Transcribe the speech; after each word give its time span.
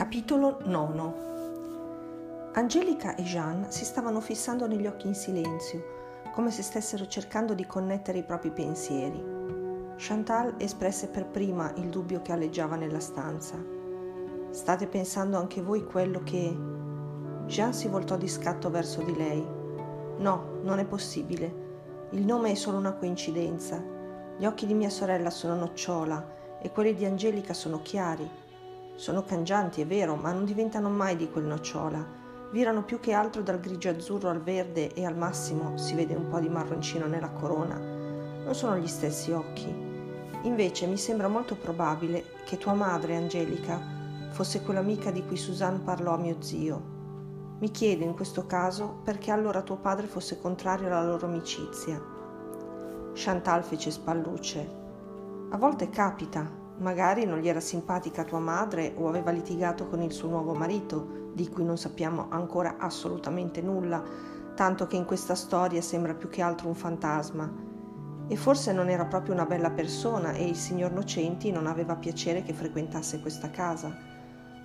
Capitolo 0.00 0.60
9 0.64 2.52
Angelica 2.54 3.14
e 3.16 3.22
Jeanne 3.22 3.70
si 3.70 3.84
stavano 3.84 4.22
fissando 4.22 4.66
negli 4.66 4.86
occhi 4.86 5.06
in 5.06 5.14
silenzio, 5.14 6.22
come 6.32 6.50
se 6.50 6.62
stessero 6.62 7.06
cercando 7.06 7.52
di 7.52 7.66
connettere 7.66 8.16
i 8.16 8.24
propri 8.24 8.50
pensieri. 8.50 9.22
Chantal 9.98 10.54
espresse 10.56 11.08
per 11.08 11.26
prima 11.26 11.70
il 11.76 11.90
dubbio 11.90 12.22
che 12.22 12.32
alleggiava 12.32 12.76
nella 12.76 12.98
stanza. 12.98 13.62
State 14.48 14.86
pensando 14.86 15.36
anche 15.36 15.60
voi 15.60 15.84
quello 15.84 16.22
che... 16.24 16.58
Jeanne 17.44 17.74
si 17.74 17.88
voltò 17.88 18.16
di 18.16 18.26
scatto 18.26 18.70
verso 18.70 19.02
di 19.02 19.14
lei. 19.14 19.46
No, 20.16 20.60
non 20.62 20.78
è 20.78 20.86
possibile. 20.86 22.08
Il 22.12 22.24
nome 22.24 22.52
è 22.52 22.54
solo 22.54 22.78
una 22.78 22.94
coincidenza. 22.94 23.78
Gli 24.38 24.46
occhi 24.46 24.64
di 24.64 24.72
mia 24.72 24.88
sorella 24.88 25.28
sono 25.28 25.56
nocciola 25.56 26.58
e 26.58 26.70
quelli 26.70 26.94
di 26.94 27.04
Angelica 27.04 27.52
sono 27.52 27.82
chiari. 27.82 28.48
Sono 29.00 29.22
cangianti, 29.22 29.80
è 29.80 29.86
vero, 29.86 30.14
ma 30.14 30.30
non 30.30 30.44
diventano 30.44 30.90
mai 30.90 31.16
di 31.16 31.30
quel 31.30 31.46
nocciola. 31.46 32.06
Virano 32.52 32.84
più 32.84 33.00
che 33.00 33.14
altro 33.14 33.40
dal 33.40 33.58
grigio 33.58 33.88
azzurro 33.88 34.28
al 34.28 34.42
verde 34.42 34.92
e 34.92 35.06
al 35.06 35.16
massimo 35.16 35.78
si 35.78 35.94
vede 35.94 36.14
un 36.14 36.28
po' 36.28 36.38
di 36.38 36.50
marroncino 36.50 37.06
nella 37.06 37.30
corona. 37.30 37.78
Non 37.78 38.54
sono 38.54 38.76
gli 38.76 38.86
stessi 38.86 39.32
occhi. 39.32 39.74
Invece 40.42 40.84
mi 40.84 40.98
sembra 40.98 41.28
molto 41.28 41.56
probabile 41.56 42.24
che 42.44 42.58
tua 42.58 42.74
madre, 42.74 43.16
Angelica, 43.16 43.80
fosse 44.32 44.60
quell'amica 44.60 45.10
di 45.10 45.24
cui 45.24 45.38
Suzanne 45.38 45.78
parlò 45.78 46.12
a 46.12 46.18
mio 46.18 46.36
zio. 46.40 46.82
Mi 47.58 47.70
chiedo 47.70 48.04
in 48.04 48.12
questo 48.12 48.44
caso 48.44 49.00
perché 49.02 49.30
allora 49.30 49.62
tuo 49.62 49.76
padre 49.76 50.08
fosse 50.08 50.38
contrario 50.38 50.88
alla 50.88 51.06
loro 51.06 51.24
amicizia. 51.24 51.98
Chantal 53.14 53.64
fece 53.64 53.90
spallucce. 53.90 54.78
A 55.48 55.56
volte 55.56 55.88
capita, 55.88 56.59
Magari 56.80 57.26
non 57.26 57.40
gli 57.40 57.48
era 57.48 57.60
simpatica 57.60 58.24
tua 58.24 58.38
madre 58.38 58.94
o 58.96 59.06
aveva 59.06 59.30
litigato 59.30 59.86
con 59.86 60.00
il 60.00 60.12
suo 60.12 60.30
nuovo 60.30 60.54
marito, 60.54 61.28
di 61.34 61.46
cui 61.50 61.62
non 61.62 61.76
sappiamo 61.76 62.28
ancora 62.30 62.76
assolutamente 62.78 63.60
nulla, 63.60 64.02
tanto 64.54 64.86
che 64.86 64.96
in 64.96 65.04
questa 65.04 65.34
storia 65.34 65.82
sembra 65.82 66.14
più 66.14 66.30
che 66.30 66.40
altro 66.40 66.68
un 66.68 66.74
fantasma. 66.74 67.52
E 68.26 68.34
forse 68.34 68.72
non 68.72 68.88
era 68.88 69.04
proprio 69.04 69.34
una 69.34 69.44
bella 69.44 69.70
persona 69.70 70.32
e 70.32 70.48
il 70.48 70.56
signor 70.56 70.92
Nocenti 70.92 71.50
non 71.50 71.66
aveva 71.66 71.96
piacere 71.96 72.42
che 72.42 72.54
frequentasse 72.54 73.20
questa 73.20 73.50
casa. 73.50 73.94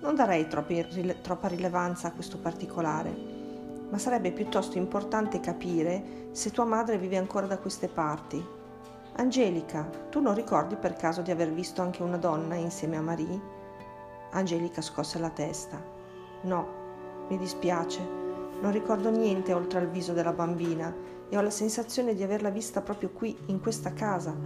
Non 0.00 0.14
darei 0.14 0.48
troppa 0.48 1.48
rilevanza 1.48 2.08
a 2.08 2.12
questo 2.12 2.38
particolare, 2.38 3.14
ma 3.90 3.98
sarebbe 3.98 4.32
piuttosto 4.32 4.78
importante 4.78 5.38
capire 5.40 6.28
se 6.32 6.50
tua 6.50 6.64
madre 6.64 6.96
vive 6.96 7.18
ancora 7.18 7.46
da 7.46 7.58
queste 7.58 7.88
parti 7.88 8.55
Angelica, 9.18 9.82
tu 10.10 10.20
non 10.20 10.34
ricordi 10.34 10.76
per 10.76 10.92
caso 10.92 11.22
di 11.22 11.30
aver 11.30 11.50
visto 11.50 11.80
anche 11.80 12.02
una 12.02 12.18
donna 12.18 12.54
insieme 12.54 12.98
a 12.98 13.00
Marie? 13.00 13.40
Angelica 14.32 14.82
scosse 14.82 15.18
la 15.18 15.30
testa. 15.30 15.82
No, 16.42 16.66
mi 17.30 17.38
dispiace, 17.38 18.00
non 18.60 18.70
ricordo 18.72 19.08
niente 19.08 19.54
oltre 19.54 19.78
al 19.78 19.88
viso 19.88 20.12
della 20.12 20.34
bambina 20.34 20.94
e 21.30 21.34
ho 21.34 21.40
la 21.40 21.48
sensazione 21.48 22.14
di 22.14 22.22
averla 22.22 22.50
vista 22.50 22.82
proprio 22.82 23.08
qui, 23.08 23.34
in 23.46 23.58
questa 23.58 23.94
casa. 23.94 24.36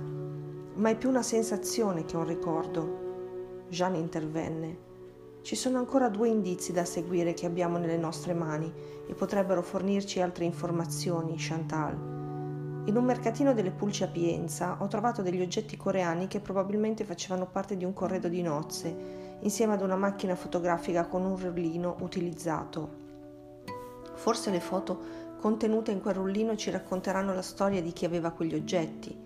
Ma 0.74 0.88
è 0.88 0.96
più 0.96 1.08
una 1.08 1.24
sensazione 1.24 2.04
che 2.04 2.16
un 2.16 2.26
ricordo. 2.26 3.64
Jeanne 3.68 3.98
intervenne. 3.98 4.78
Ci 5.42 5.56
sono 5.56 5.78
ancora 5.78 6.08
due 6.08 6.28
indizi 6.28 6.70
da 6.70 6.84
seguire 6.84 7.34
che 7.34 7.46
abbiamo 7.46 7.76
nelle 7.76 7.98
nostre 7.98 8.34
mani 8.34 8.72
e 9.08 9.14
potrebbero 9.14 9.62
fornirci 9.62 10.20
altre 10.20 10.44
informazioni, 10.44 11.34
Chantal. 11.36 12.19
In 12.86 12.96
un 12.96 13.04
mercatino 13.04 13.52
delle 13.52 13.70
pulci 13.70 14.04
a 14.04 14.08
Pienza 14.08 14.78
ho 14.80 14.88
trovato 14.88 15.20
degli 15.20 15.42
oggetti 15.42 15.76
coreani 15.76 16.26
che 16.28 16.40
probabilmente 16.40 17.04
facevano 17.04 17.46
parte 17.46 17.76
di 17.76 17.84
un 17.84 17.92
corredo 17.92 18.26
di 18.26 18.40
nozze, 18.40 19.36
insieme 19.40 19.74
ad 19.74 19.82
una 19.82 19.96
macchina 19.96 20.34
fotografica 20.34 21.06
con 21.06 21.24
un 21.24 21.38
rullino 21.38 21.96
utilizzato. 22.00 22.88
Forse 24.14 24.50
le 24.50 24.60
foto 24.60 24.98
contenute 25.38 25.90
in 25.90 26.00
quel 26.00 26.14
rullino 26.14 26.56
ci 26.56 26.70
racconteranno 26.70 27.34
la 27.34 27.42
storia 27.42 27.82
di 27.82 27.92
chi 27.92 28.06
aveva 28.06 28.30
quegli 28.30 28.54
oggetti. 28.54 29.16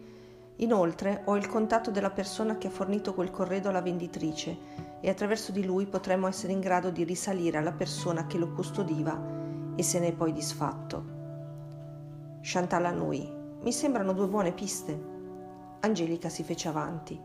Inoltre 0.57 1.23
ho 1.25 1.37
il 1.37 1.49
contatto 1.49 1.91
della 1.91 2.11
persona 2.11 2.59
che 2.59 2.67
ha 2.67 2.71
fornito 2.71 3.15
quel 3.15 3.31
corredo 3.31 3.69
alla 3.69 3.83
venditrice 3.83 4.57
e 5.01 5.09
attraverso 5.09 5.53
di 5.53 5.65
lui 5.65 5.87
potremo 5.87 6.27
essere 6.27 6.53
in 6.53 6.61
grado 6.61 6.91
di 6.91 7.05
risalire 7.05 7.59
alla 7.59 7.73
persona 7.73 8.27
che 8.27 8.37
lo 8.37 8.51
custodiva 8.51 9.17
e 9.77 9.83
se 9.83 10.01
ne 10.01 10.09
è 10.09 10.12
poi 10.12 10.33
disfatto. 10.33 11.05
Chantal 12.43 12.84
annui. 12.84 13.43
Mi 13.65 13.73
sembrano 13.73 14.13
due 14.13 14.27
buone 14.27 14.53
piste. 14.53 15.13
Angelica 15.81 16.29
si 16.29 16.43
fece 16.43 16.69
avanti. 16.69 17.19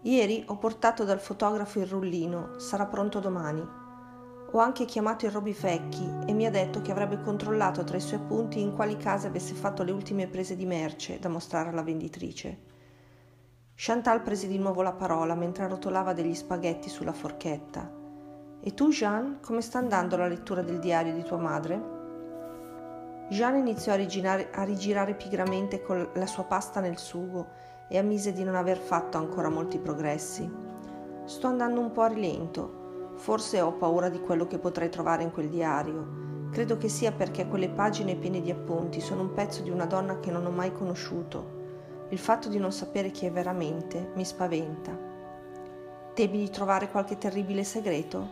Ieri 0.00 0.44
ho 0.46 0.56
portato 0.56 1.04
dal 1.04 1.20
fotografo 1.20 1.78
il 1.78 1.86
rullino, 1.86 2.58
sarà 2.58 2.86
pronto 2.86 3.20
domani. 3.20 3.60
Ho 3.60 4.58
anche 4.58 4.86
chiamato 4.86 5.26
il 5.26 5.32
Robifecchi 5.32 6.10
e 6.24 6.32
mi 6.32 6.46
ha 6.46 6.50
detto 6.50 6.80
che 6.80 6.90
avrebbe 6.90 7.20
controllato 7.20 7.84
tra 7.84 7.98
i 7.98 8.00
suoi 8.00 8.20
appunti 8.20 8.62
in 8.62 8.74
quali 8.74 8.96
case 8.96 9.26
avesse 9.26 9.52
fatto 9.52 9.82
le 9.82 9.92
ultime 9.92 10.26
prese 10.26 10.56
di 10.56 10.64
merce 10.64 11.18
da 11.18 11.28
mostrare 11.28 11.68
alla 11.68 11.82
venditrice. 11.82 12.58
Chantal 13.74 14.22
prese 14.22 14.48
di 14.48 14.56
nuovo 14.56 14.80
la 14.80 14.94
parola 14.94 15.34
mentre 15.34 15.68
rotolava 15.68 16.14
degli 16.14 16.34
spaghetti 16.34 16.88
sulla 16.88 17.12
forchetta. 17.12 17.92
E 18.58 18.72
tu, 18.72 18.88
Jeanne, 18.88 19.40
come 19.42 19.60
sta 19.60 19.76
andando 19.76 20.16
la 20.16 20.28
lettura 20.28 20.62
del 20.62 20.78
diario 20.78 21.12
di 21.12 21.22
tua 21.22 21.36
madre? 21.36 22.01
Jeanne 23.32 23.60
iniziò 23.60 23.94
a 23.94 23.96
rigirare, 23.96 24.50
a 24.52 24.62
rigirare 24.62 25.14
pigramente 25.14 25.80
con 25.80 26.06
la 26.12 26.26
sua 26.26 26.44
pasta 26.44 26.80
nel 26.80 26.98
sugo 26.98 27.48
e 27.88 27.96
ammise 27.96 28.34
di 28.34 28.44
non 28.44 28.54
aver 28.54 28.76
fatto 28.76 29.16
ancora 29.16 29.48
molti 29.48 29.78
progressi. 29.78 30.50
Sto 31.24 31.46
andando 31.46 31.80
un 31.80 31.92
po' 31.92 32.02
a 32.02 32.08
rilento. 32.08 33.14
Forse 33.16 33.62
ho 33.62 33.72
paura 33.72 34.10
di 34.10 34.20
quello 34.20 34.46
che 34.46 34.58
potrei 34.58 34.90
trovare 34.90 35.22
in 35.22 35.32
quel 35.32 35.48
diario. 35.48 36.50
Credo 36.50 36.76
che 36.76 36.90
sia 36.90 37.10
perché 37.12 37.48
quelle 37.48 37.70
pagine 37.70 38.16
piene 38.16 38.42
di 38.42 38.50
appunti 38.50 39.00
sono 39.00 39.22
un 39.22 39.32
pezzo 39.32 39.62
di 39.62 39.70
una 39.70 39.86
donna 39.86 40.20
che 40.20 40.30
non 40.30 40.44
ho 40.44 40.50
mai 40.50 40.70
conosciuto. 40.70 41.60
Il 42.10 42.18
fatto 42.18 42.50
di 42.50 42.58
non 42.58 42.70
sapere 42.70 43.10
chi 43.10 43.24
è 43.24 43.32
veramente 43.32 44.10
mi 44.14 44.26
spaventa. 44.26 44.94
Temi 46.12 46.36
di 46.36 46.50
trovare 46.50 46.90
qualche 46.90 47.16
terribile 47.16 47.64
segreto? 47.64 48.28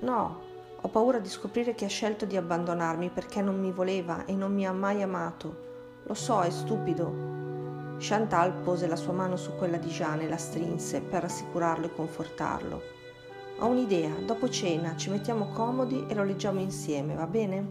No, 0.00 0.45
ho 0.86 0.88
paura 0.88 1.18
di 1.18 1.28
scoprire 1.28 1.74
che 1.74 1.84
ha 1.84 1.88
scelto 1.88 2.26
di 2.26 2.36
abbandonarmi 2.36 3.10
perché 3.10 3.42
non 3.42 3.58
mi 3.58 3.72
voleva 3.72 4.24
e 4.24 4.36
non 4.36 4.54
mi 4.54 4.64
ha 4.64 4.72
mai 4.72 5.02
amato. 5.02 5.64
Lo 6.04 6.14
so, 6.14 6.42
è 6.42 6.50
stupido. 6.50 7.96
Chantal 7.98 8.52
pose 8.62 8.86
la 8.86 8.94
sua 8.94 9.12
mano 9.12 9.34
su 9.34 9.56
quella 9.56 9.78
di 9.78 9.88
Jeanne 9.88 10.26
e 10.26 10.28
la 10.28 10.36
strinse 10.36 11.00
per 11.00 11.22
rassicurarlo 11.22 11.86
e 11.86 11.92
confortarlo. 11.92 12.82
Ho 13.58 13.66
un'idea, 13.66 14.14
dopo 14.24 14.48
cena 14.48 14.94
ci 14.94 15.10
mettiamo 15.10 15.48
comodi 15.48 16.06
e 16.06 16.14
lo 16.14 16.22
leggiamo 16.22 16.60
insieme, 16.60 17.16
va 17.16 17.26
bene? 17.26 17.66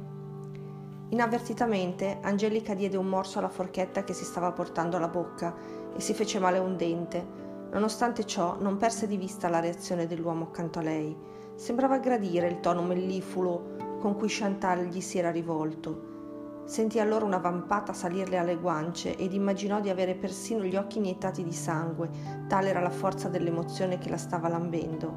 Inavvertitamente 1.07 2.17
Angelica 2.21 2.73
diede 2.73 2.97
un 2.97 3.07
morso 3.07 3.39
alla 3.39 3.47
forchetta 3.47 4.03
che 4.03 4.11
si 4.11 4.25
stava 4.25 4.51
portando 4.51 4.97
alla 4.97 5.07
bocca 5.07 5.55
e 5.95 6.01
si 6.01 6.13
fece 6.13 6.37
male 6.37 6.57
un 6.57 6.75
dente. 6.75 7.25
Nonostante 7.71 8.25
ciò 8.25 8.57
non 8.59 8.75
perse 8.75 9.07
di 9.07 9.15
vista 9.15 9.47
la 9.47 9.61
reazione 9.61 10.05
dell'uomo 10.05 10.43
accanto 10.43 10.79
a 10.79 10.81
lei 10.81 11.33
Sembrava 11.55 11.99
gradire 11.99 12.47
il 12.47 12.59
tono 12.59 12.81
mellifulo 12.81 13.97
con 13.99 14.15
cui 14.15 14.27
Chantal 14.29 14.85
gli 14.85 14.99
si 14.99 15.17
era 15.17 15.31
rivolto. 15.31 16.13
Sentì 16.65 16.99
allora 16.99 17.23
una 17.23 17.37
vampata 17.37 17.93
salirle 17.93 18.37
alle 18.37 18.57
guance 18.57 19.15
ed 19.15 19.33
immaginò 19.33 19.79
di 19.79 19.89
avere 19.89 20.15
persino 20.15 20.63
gli 20.63 20.75
occhi 20.75 20.97
iniettati 20.97 21.43
di 21.43 21.53
sangue, 21.53 22.09
tale 22.47 22.69
era 22.69 22.81
la 22.81 22.89
forza 22.89 23.29
dell'emozione 23.29 23.97
che 23.99 24.09
la 24.09 24.17
stava 24.17 24.49
lambendo. 24.49 25.13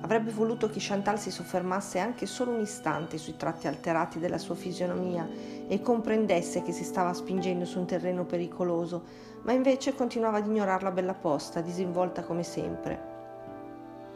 Avrebbe 0.00 0.32
voluto 0.32 0.68
che 0.68 0.78
Chantal 0.80 1.18
si 1.18 1.30
soffermasse 1.30 1.98
anche 1.98 2.26
solo 2.26 2.52
un 2.52 2.60
istante 2.60 3.16
sui 3.16 3.36
tratti 3.36 3.68
alterati 3.68 4.18
della 4.18 4.38
sua 4.38 4.54
fisionomia 4.54 5.28
e 5.68 5.80
comprendesse 5.80 6.62
che 6.62 6.72
si 6.72 6.84
stava 6.84 7.12
spingendo 7.12 7.64
su 7.64 7.78
un 7.78 7.86
terreno 7.86 8.24
pericoloso, 8.24 9.04
ma 9.42 9.52
invece 9.52 9.94
continuava 9.94 10.38
ad 10.38 10.46
ignorarla 10.46 10.90
bella 10.90 11.14
posta, 11.14 11.60
disinvolta 11.60 12.24
come 12.24 12.42
sempre. 12.42 13.07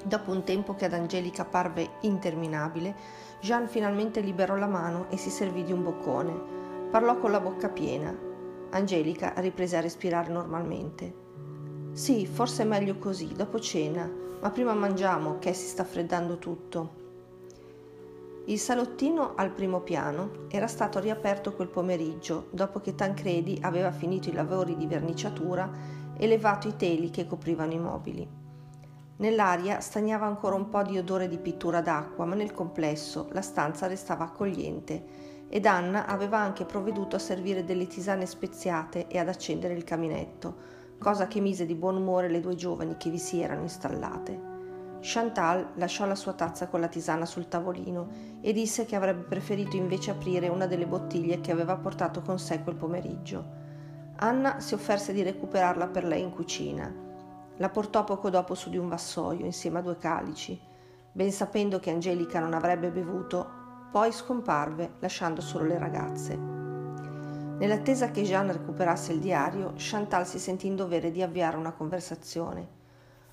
Dopo 0.04 0.32
un 0.32 0.42
tempo 0.42 0.74
che 0.74 0.86
ad 0.86 0.94
Angelica 0.94 1.44
parve 1.44 1.90
interminabile, 2.00 2.94
Jeanne 3.40 3.68
finalmente 3.68 4.20
liberò 4.20 4.56
la 4.56 4.66
mano 4.66 5.06
e 5.10 5.16
si 5.16 5.30
servì 5.30 5.62
di 5.62 5.72
un 5.72 5.82
boccone. 5.82 6.40
Parlò 6.90 7.18
con 7.18 7.30
la 7.30 7.40
bocca 7.40 7.68
piena. 7.68 8.12
Angelica 8.70 9.32
riprese 9.36 9.76
a 9.76 9.80
respirare 9.80 10.32
normalmente. 10.32 11.14
Sì, 11.92 12.26
forse 12.26 12.62
è 12.62 12.66
meglio 12.66 12.98
così, 12.98 13.32
dopo 13.32 13.60
cena, 13.60 14.10
ma 14.40 14.50
prima 14.50 14.74
mangiamo, 14.74 15.38
che 15.38 15.52
si 15.52 15.66
sta 15.66 15.84
freddando 15.84 16.38
tutto. 16.38 17.00
Il 18.46 18.58
salottino 18.58 19.34
al 19.36 19.50
primo 19.50 19.80
piano 19.80 20.46
era 20.48 20.66
stato 20.66 20.98
riaperto 20.98 21.52
quel 21.52 21.68
pomeriggio, 21.68 22.48
dopo 22.50 22.80
che 22.80 22.96
Tancredi 22.96 23.60
aveva 23.62 23.92
finito 23.92 24.30
i 24.30 24.32
lavori 24.32 24.76
di 24.76 24.86
verniciatura 24.86 25.70
e 26.16 26.26
levato 26.26 26.66
i 26.66 26.76
teli 26.76 27.10
che 27.10 27.26
coprivano 27.26 27.72
i 27.72 27.78
mobili. 27.78 28.41
Nell'aria 29.16 29.80
stagnava 29.80 30.26
ancora 30.26 30.56
un 30.56 30.68
po' 30.68 30.82
di 30.82 30.98
odore 30.98 31.28
di 31.28 31.38
pittura 31.38 31.80
d'acqua, 31.80 32.24
ma 32.24 32.34
nel 32.34 32.52
complesso 32.52 33.28
la 33.32 33.42
stanza 33.42 33.86
restava 33.86 34.24
accogliente 34.24 35.30
ed 35.48 35.66
Anna 35.66 36.06
aveva 36.06 36.38
anche 36.38 36.64
provveduto 36.64 37.16
a 37.16 37.18
servire 37.18 37.62
delle 37.62 37.86
tisane 37.86 38.24
speziate 38.24 39.06
e 39.06 39.18
ad 39.18 39.28
accendere 39.28 39.74
il 39.74 39.84
caminetto, 39.84 40.56
cosa 40.98 41.26
che 41.26 41.40
mise 41.40 41.66
di 41.66 41.74
buon 41.74 41.96
umore 41.96 42.28
le 42.28 42.40
due 42.40 42.54
giovani 42.54 42.96
che 42.96 43.10
vi 43.10 43.18
si 43.18 43.40
erano 43.40 43.60
installate. 43.60 44.50
Chantal 45.02 45.72
lasciò 45.74 46.06
la 46.06 46.14
sua 46.14 46.32
tazza 46.32 46.68
con 46.68 46.80
la 46.80 46.88
tisana 46.88 47.26
sul 47.26 47.48
tavolino 47.48 48.08
e 48.40 48.52
disse 48.52 48.86
che 48.86 48.96
avrebbe 48.96 49.24
preferito 49.24 49.76
invece 49.76 50.12
aprire 50.12 50.48
una 50.48 50.66
delle 50.66 50.86
bottiglie 50.86 51.40
che 51.40 51.50
aveva 51.50 51.76
portato 51.76 52.22
con 52.22 52.38
sé 52.38 52.62
quel 52.62 52.76
pomeriggio. 52.76 53.44
Anna 54.16 54.60
si 54.60 54.74
offerse 54.74 55.12
di 55.12 55.22
recuperarla 55.22 55.88
per 55.88 56.04
lei 56.04 56.22
in 56.22 56.30
cucina. 56.30 57.11
La 57.62 57.68
portò 57.68 58.02
poco 58.02 58.28
dopo 58.28 58.56
su 58.56 58.70
di 58.70 58.76
un 58.76 58.88
vassoio 58.88 59.44
insieme 59.44 59.78
a 59.78 59.82
due 59.82 59.96
calici, 59.96 60.60
ben 61.12 61.30
sapendo 61.30 61.78
che 61.78 61.90
Angelica 61.90 62.40
non 62.40 62.54
avrebbe 62.54 62.90
bevuto, 62.90 63.48
poi 63.92 64.10
scomparve 64.10 64.94
lasciando 64.98 65.40
solo 65.40 65.66
le 65.66 65.78
ragazze. 65.78 66.36
Nell'attesa 66.36 68.10
che 68.10 68.22
Jeanne 68.22 68.50
recuperasse 68.50 69.12
il 69.12 69.20
diario, 69.20 69.74
Chantal 69.76 70.26
si 70.26 70.40
sentì 70.40 70.66
in 70.66 70.74
dovere 70.74 71.12
di 71.12 71.22
avviare 71.22 71.56
una 71.56 71.70
conversazione. 71.70 72.66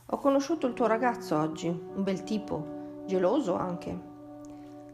Ho 0.06 0.18
conosciuto 0.18 0.68
il 0.68 0.74
tuo 0.74 0.86
ragazzo 0.86 1.36
oggi, 1.36 1.68
un 1.68 2.04
bel 2.04 2.22
tipo, 2.22 3.02
geloso 3.08 3.56
anche. 3.56 4.09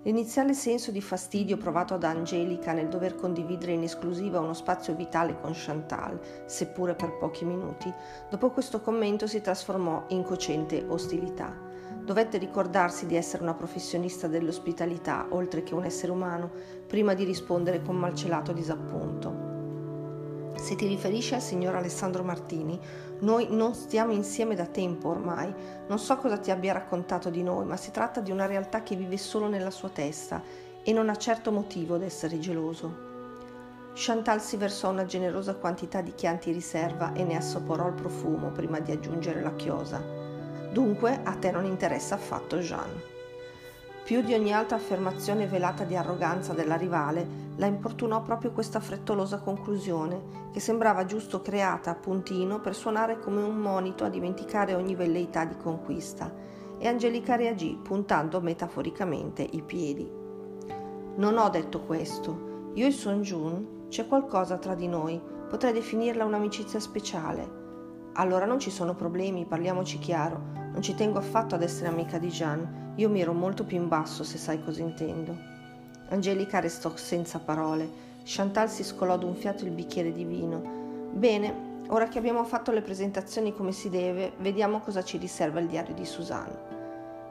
L'iniziale 0.05 0.53
senso 0.53 0.91
di 0.91 1.01
fastidio 1.01 1.57
provato 1.57 1.97
da 1.97 2.09
Angelica 2.09 2.73
nel 2.73 2.89
dover 2.89 3.15
condividere 3.15 3.71
in 3.71 3.81
esclusiva 3.81 4.39
uno 4.39 4.53
spazio 4.53 4.93
vitale 4.93 5.35
con 5.41 5.53
Chantal, 5.55 6.19
seppure 6.45 6.93
per 6.93 7.17
pochi 7.17 7.43
minuti, 7.43 7.91
dopo 8.29 8.51
questo 8.51 8.81
commento 8.81 9.25
si 9.25 9.41
trasformò 9.41 10.05
in 10.09 10.21
cocente 10.21 10.85
ostilità. 10.87 11.51
Dovette 12.03 12.37
ricordarsi 12.37 13.07
di 13.07 13.15
essere 13.15 13.41
una 13.41 13.55
professionista 13.55 14.27
dell'ospitalità, 14.27 15.25
oltre 15.31 15.63
che 15.63 15.73
un 15.73 15.83
essere 15.83 16.11
umano, 16.11 16.51
prima 16.85 17.15
di 17.15 17.23
rispondere 17.23 17.81
con 17.81 17.95
malcelato 17.95 18.53
disappunto. 18.53 19.54
Se 20.65 20.75
ti 20.75 20.87
riferisci 20.87 21.35
al 21.35 21.43
signor 21.43 21.75
Alessandro 21.75 22.23
Martini, 22.23 22.79
noi 23.19 23.45
non 23.51 23.75
stiamo 23.75 24.13
insieme 24.13 24.55
da 24.55 24.65
tempo 24.65 25.09
ormai. 25.09 25.53
Non 25.87 25.99
so 25.99 26.17
cosa 26.17 26.39
ti 26.39 26.49
abbia 26.49 26.73
raccontato 26.73 27.29
di 27.29 27.43
noi, 27.43 27.65
ma 27.65 27.77
si 27.77 27.91
tratta 27.91 28.19
di 28.19 28.31
una 28.31 28.47
realtà 28.47 28.81
che 28.81 28.95
vive 28.95 29.15
solo 29.17 29.47
nella 29.47 29.69
sua 29.69 29.89
testa 29.89 30.41
e 30.81 30.91
non 30.91 31.09
ha 31.09 31.17
certo 31.17 31.51
motivo 31.51 31.97
d'essere 31.97 32.39
geloso. 32.39 33.91
Chantal 33.93 34.41
si 34.41 34.57
versò 34.57 34.89
una 34.89 35.05
generosa 35.05 35.53
quantità 35.53 36.01
di 36.01 36.15
chianti 36.15 36.51
riserva 36.51 37.13
e 37.13 37.23
ne 37.23 37.35
assaporò 37.35 37.85
il 37.85 37.93
profumo 37.93 38.49
prima 38.49 38.79
di 38.79 38.91
aggiungere 38.91 39.43
la 39.43 39.53
chiosa. 39.53 40.01
Dunque 40.71 41.19
a 41.23 41.35
te 41.35 41.51
non 41.51 41.65
interessa 41.65 42.15
affatto 42.15 42.57
Jeanne. 42.57 43.14
Più 44.05 44.21
di 44.21 44.35
ogni 44.35 44.53
altra 44.53 44.75
affermazione 44.75 45.47
velata 45.47 45.83
di 45.83 45.95
arroganza 45.95 46.53
della 46.53 46.75
rivale, 46.75 47.27
la 47.55 47.65
importunò 47.65 48.21
proprio 48.21 48.51
questa 48.51 48.79
frettolosa 48.79 49.39
conclusione, 49.39 50.49
che 50.51 50.59
sembrava 50.59 51.05
giusto 51.05 51.41
creata 51.41 51.89
a 51.89 51.95
puntino 51.95 52.59
per 52.59 52.75
suonare 52.75 53.19
come 53.19 53.41
un 53.41 53.55
monito 53.55 54.03
a 54.03 54.09
dimenticare 54.09 54.75
ogni 54.75 54.93
velleità 54.93 55.43
di 55.45 55.57
conquista, 55.57 56.31
e 56.77 56.87
Angelica 56.87 57.35
reagì 57.35 57.79
puntando 57.81 58.41
metaforicamente 58.41 59.41
i 59.41 59.63
piedi. 59.63 60.07
Non 61.15 61.39
ho 61.39 61.49
detto 61.49 61.81
questo. 61.81 62.69
Io 62.75 62.85
e 62.85 62.91
Son 62.91 63.23
Jun 63.23 63.87
c'è 63.89 64.07
qualcosa 64.07 64.57
tra 64.57 64.75
di 64.75 64.87
noi, 64.87 65.19
potrei 65.49 65.73
definirla 65.73 66.25
un'amicizia 66.25 66.79
speciale. 66.79 67.63
Allora 68.13 68.45
non 68.45 68.59
ci 68.59 68.69
sono 68.69 68.93
problemi, 68.93 69.47
parliamoci 69.47 69.97
chiaro. 69.97 70.64
Non 70.75 70.83
ci 70.83 70.93
tengo 70.93 71.19
affatto 71.19 71.55
ad 71.55 71.63
essere 71.63 71.87
amica 71.87 72.17
di 72.17 72.27
Jeanne 72.27 72.83
io 72.97 73.09
mi 73.09 73.21
ero 73.21 73.31
molto 73.31 73.63
più 73.63 73.77
in 73.77 73.87
basso, 73.87 74.25
se 74.25 74.37
sai 74.37 74.61
cosa 74.61 74.81
intendo. 74.81 75.35
Angelica 76.09 76.59
restò 76.59 76.93
senza 76.97 77.39
parole. 77.39 77.89
Chantal 78.25 78.69
si 78.69 78.83
scolò 78.83 79.17
d'un 79.17 79.35
fiato 79.35 79.63
il 79.63 79.71
bicchiere 79.71 80.11
di 80.11 80.25
vino. 80.25 80.61
Bene, 81.11 81.83
ora 81.87 82.09
che 82.09 82.17
abbiamo 82.17 82.43
fatto 82.43 82.71
le 82.71 82.81
presentazioni 82.81 83.53
come 83.53 83.71
si 83.71 83.89
deve, 83.89 84.33
vediamo 84.39 84.79
cosa 84.79 85.01
ci 85.01 85.17
riserva 85.17 85.61
il 85.61 85.67
diario 85.67 85.93
di 85.93 86.05
Suzanne. 86.05 86.73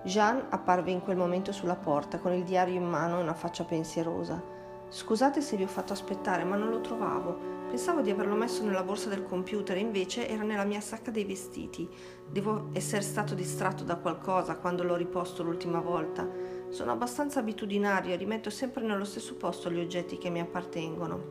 Jeanne 0.05 0.45
apparve 0.49 0.91
in 0.91 1.03
quel 1.03 1.17
momento 1.17 1.53
sulla 1.53 1.77
porta 1.77 2.19
con 2.19 2.33
il 2.33 2.45
diario 2.45 2.77
in 2.77 2.89
mano 2.89 3.19
e 3.19 3.23
una 3.23 3.35
faccia 3.35 3.65
pensierosa. 3.65 4.54
Scusate 4.95 5.41
se 5.41 5.57
vi 5.57 5.65
ho 5.65 5.67
fatto 5.67 5.93
aspettare, 5.93 6.45
ma 6.45 6.55
non 6.55 6.71
lo 6.71 6.81
trovavo. 6.81 7.67
Pensavo 7.67 8.01
di 8.01 8.11
averlo 8.11 8.37
messo 8.37 8.63
nella 8.63 8.85
borsa 8.85 9.09
del 9.09 9.25
computer, 9.25 9.77
invece 9.77 10.29
era 10.29 10.45
nella 10.45 10.63
mia 10.63 10.81
sacca 10.81 11.11
dei 11.11 11.25
vestiti. 11.25 11.89
Devo 12.31 12.69
essere 12.71 13.03
stato 13.03 13.35
distratto 13.35 13.83
da 13.83 13.97
qualcosa 13.97 14.55
quando 14.55 14.85
l'ho 14.85 14.95
riposto 14.95 15.43
l'ultima 15.43 15.81
volta. 15.81 16.29
Sono 16.69 16.93
abbastanza 16.93 17.41
abitudinario 17.41 18.13
e 18.13 18.17
rimetto 18.17 18.51
sempre 18.51 18.85
nello 18.85 19.03
stesso 19.03 19.35
posto 19.35 19.69
gli 19.69 19.81
oggetti 19.81 20.17
che 20.17 20.31
mi 20.31 20.39
appartengono. 20.39 21.23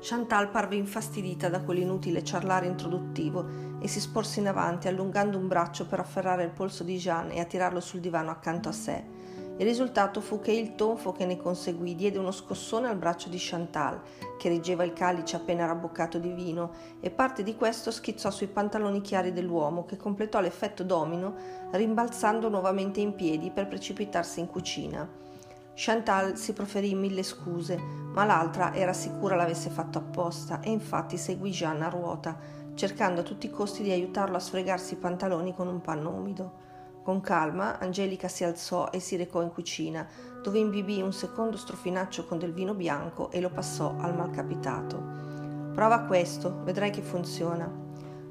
Chantal 0.00 0.50
parve 0.50 0.76
infastidita 0.76 1.48
da 1.48 1.62
quell'inutile 1.62 2.22
ciarlare 2.22 2.66
introduttivo 2.66 3.44
e 3.80 3.88
si 3.88 3.98
sporse 3.98 4.38
in 4.38 4.46
avanti 4.46 4.86
allungando 4.86 5.36
un 5.36 5.48
braccio 5.48 5.88
per 5.88 5.98
afferrare 5.98 6.44
il 6.44 6.50
polso 6.50 6.84
di 6.84 6.96
Jeanne 6.96 7.34
e 7.34 7.40
attirarlo 7.40 7.80
sul 7.80 7.98
divano 7.98 8.30
accanto 8.30 8.68
a 8.68 8.72
sé. 8.72 9.33
Il 9.56 9.66
risultato 9.66 10.20
fu 10.20 10.40
che 10.40 10.50
il 10.50 10.74
tonfo 10.74 11.12
che 11.12 11.24
ne 11.24 11.36
conseguì 11.36 11.94
diede 11.94 12.18
uno 12.18 12.32
scossone 12.32 12.88
al 12.88 12.96
braccio 12.96 13.28
di 13.28 13.36
Chantal, 13.38 14.00
che 14.36 14.48
reggeva 14.48 14.82
il 14.82 14.92
calice 14.92 15.36
appena 15.36 15.64
rabboccato 15.64 16.18
di 16.18 16.32
vino, 16.32 16.72
e 16.98 17.10
parte 17.10 17.44
di 17.44 17.54
questo 17.54 17.92
schizzò 17.92 18.32
sui 18.32 18.48
pantaloni 18.48 19.00
chiari 19.00 19.32
dell'uomo, 19.32 19.84
che 19.84 19.96
completò 19.96 20.40
l'effetto 20.40 20.82
domino, 20.82 21.36
rimbalzando 21.70 22.48
nuovamente 22.48 22.98
in 23.00 23.14
piedi 23.14 23.52
per 23.52 23.68
precipitarsi 23.68 24.40
in 24.40 24.48
cucina. 24.48 25.08
Chantal 25.76 26.36
si 26.36 26.52
proferì 26.52 26.94
mille 26.96 27.22
scuse, 27.22 27.76
ma 27.76 28.24
l'altra 28.24 28.74
era 28.74 28.92
sicura 28.92 29.36
l'avesse 29.36 29.70
fatto 29.70 29.98
apposta 29.98 30.60
e 30.60 30.70
infatti 30.70 31.16
seguì 31.16 31.50
Jeanne 31.50 31.84
a 31.84 31.88
ruota, 31.88 32.36
cercando 32.74 33.20
a 33.20 33.24
tutti 33.24 33.46
i 33.46 33.50
costi 33.50 33.84
di 33.84 33.92
aiutarlo 33.92 34.36
a 34.36 34.40
sfregarsi 34.40 34.94
i 34.94 34.98
pantaloni 34.98 35.54
con 35.54 35.68
un 35.68 35.80
panno 35.80 36.10
umido. 36.10 36.63
Con 37.04 37.20
calma 37.20 37.78
Angelica 37.78 38.28
si 38.28 38.44
alzò 38.44 38.88
e 38.90 38.98
si 38.98 39.16
recò 39.16 39.42
in 39.42 39.52
cucina, 39.52 40.08
dove 40.42 40.58
imbibì 40.58 41.02
un 41.02 41.12
secondo 41.12 41.58
strofinaccio 41.58 42.24
con 42.24 42.38
del 42.38 42.54
vino 42.54 42.72
bianco 42.72 43.30
e 43.30 43.42
lo 43.42 43.50
passò 43.50 43.94
al 43.98 44.16
malcapitato. 44.16 45.02
Prova 45.74 46.00
questo, 46.04 46.62
vedrai 46.62 46.88
che 46.88 47.02
funziona. 47.02 47.70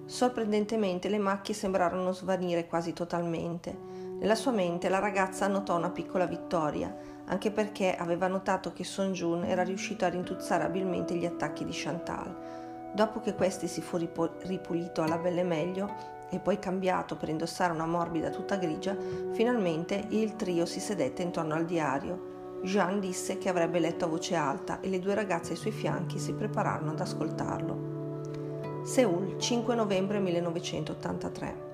Sorprendentemente 0.05 1.07
le 1.07 1.19
macchie 1.19 1.53
sembrarono 1.53 2.13
svanire 2.13 2.65
quasi 2.65 2.93
totalmente. 2.93 3.77
Nella 4.19 4.33
sua 4.33 4.51
mente 4.51 4.89
la 4.89 4.97
ragazza 4.97 5.45
annotò 5.45 5.77
una 5.77 5.91
piccola 5.91 6.25
vittoria, 6.25 6.97
anche 7.25 7.51
perché 7.51 7.95
aveva 7.95 8.25
notato 8.25 8.73
che 8.73 8.83
Son 8.83 9.13
Jun 9.13 9.43
era 9.43 9.61
riuscito 9.61 10.03
a 10.03 10.09
rintuzzare 10.09 10.63
abilmente 10.63 11.13
gli 11.13 11.27
attacchi 11.27 11.63
di 11.63 11.73
Chantal. 11.73 12.91
Dopo 12.95 13.19
che 13.19 13.35
questi 13.35 13.67
si 13.67 13.81
fu 13.81 13.97
ripulito 13.97 15.03
alla 15.03 15.19
belle 15.19 15.43
meglio, 15.43 16.21
e 16.33 16.40
poi 16.40 16.57
cambiato 16.57 17.16
per 17.16 17.30
indossare 17.30 17.71
una 17.71 17.85
morbida 17.85 18.31
tuta 18.31 18.56
grigia, 18.56 18.97
finalmente 19.33 20.07
il 20.09 20.35
trio 20.35 20.66
si 20.66 20.80
sedette 20.80 21.21
intorno 21.21 21.54
al 21.54 21.66
diario. 21.66 22.31
Jean 22.63 22.99
disse 22.99 23.37
che 23.37 23.49
avrebbe 23.49 23.80
letto 23.80 24.06
a 24.06 24.07
voce 24.07 24.35
alta 24.35 24.80
e 24.80 24.90
le 24.90 24.99
due 24.99 25.13
ragazze 25.13 25.52
ai 25.52 25.57
suoi 25.57 25.73
fianchi 25.73 26.18
si 26.18 26.33
prepararono 26.33 26.92
ad 26.92 26.99
ascoltarlo. 26.99 28.81
Seul, 28.83 29.37
5 29.37 29.75
novembre 29.75 30.19
1983. 30.19 31.71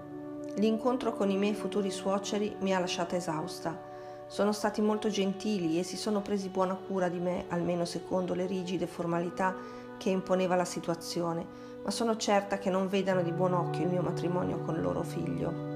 L'incontro 0.55 1.13
con 1.13 1.29
i 1.29 1.37
miei 1.37 1.53
futuri 1.53 1.89
suoceri 1.89 2.57
mi 2.59 2.75
ha 2.75 2.79
lasciata 2.79 3.15
esausta. 3.15 3.87
Sono 4.27 4.51
stati 4.51 4.81
molto 4.81 5.07
gentili 5.07 5.79
e 5.79 5.83
si 5.83 5.95
sono 5.95 6.21
presi 6.21 6.49
buona 6.49 6.75
cura 6.75 7.07
di 7.07 7.19
me, 7.19 7.45
almeno 7.47 7.85
secondo 7.85 8.33
le 8.33 8.45
rigide 8.45 8.87
formalità 8.87 9.55
che 9.97 10.09
imponeva 10.09 10.55
la 10.55 10.65
situazione, 10.65 11.68
ma 11.83 11.91
sono 11.91 12.17
certa 12.17 12.57
che 12.57 12.69
non 12.69 12.87
vedano 12.87 13.21
di 13.21 13.31
buon 13.31 13.53
occhio 13.53 13.83
il 13.83 13.89
mio 13.89 14.01
matrimonio 14.01 14.59
con 14.59 14.81
loro 14.81 15.03
figlio. 15.03 15.67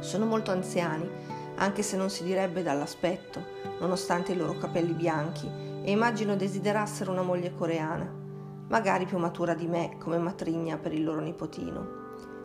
Sono 0.00 0.26
molto 0.26 0.50
anziani, 0.50 1.08
anche 1.56 1.82
se 1.82 1.96
non 1.96 2.10
si 2.10 2.24
direbbe 2.24 2.62
dall'aspetto, 2.62 3.42
nonostante 3.80 4.32
i 4.32 4.36
loro 4.36 4.56
capelli 4.58 4.92
bianchi, 4.92 5.46
e 5.82 5.90
immagino 5.90 6.36
desiderassero 6.36 7.10
una 7.10 7.22
moglie 7.22 7.54
coreana, 7.54 8.10
magari 8.68 9.06
più 9.06 9.18
matura 9.18 9.54
di 9.54 9.66
me 9.66 9.96
come 9.98 10.18
matrigna 10.18 10.76
per 10.76 10.92
il 10.92 11.04
loro 11.04 11.20
nipotino. 11.20 12.04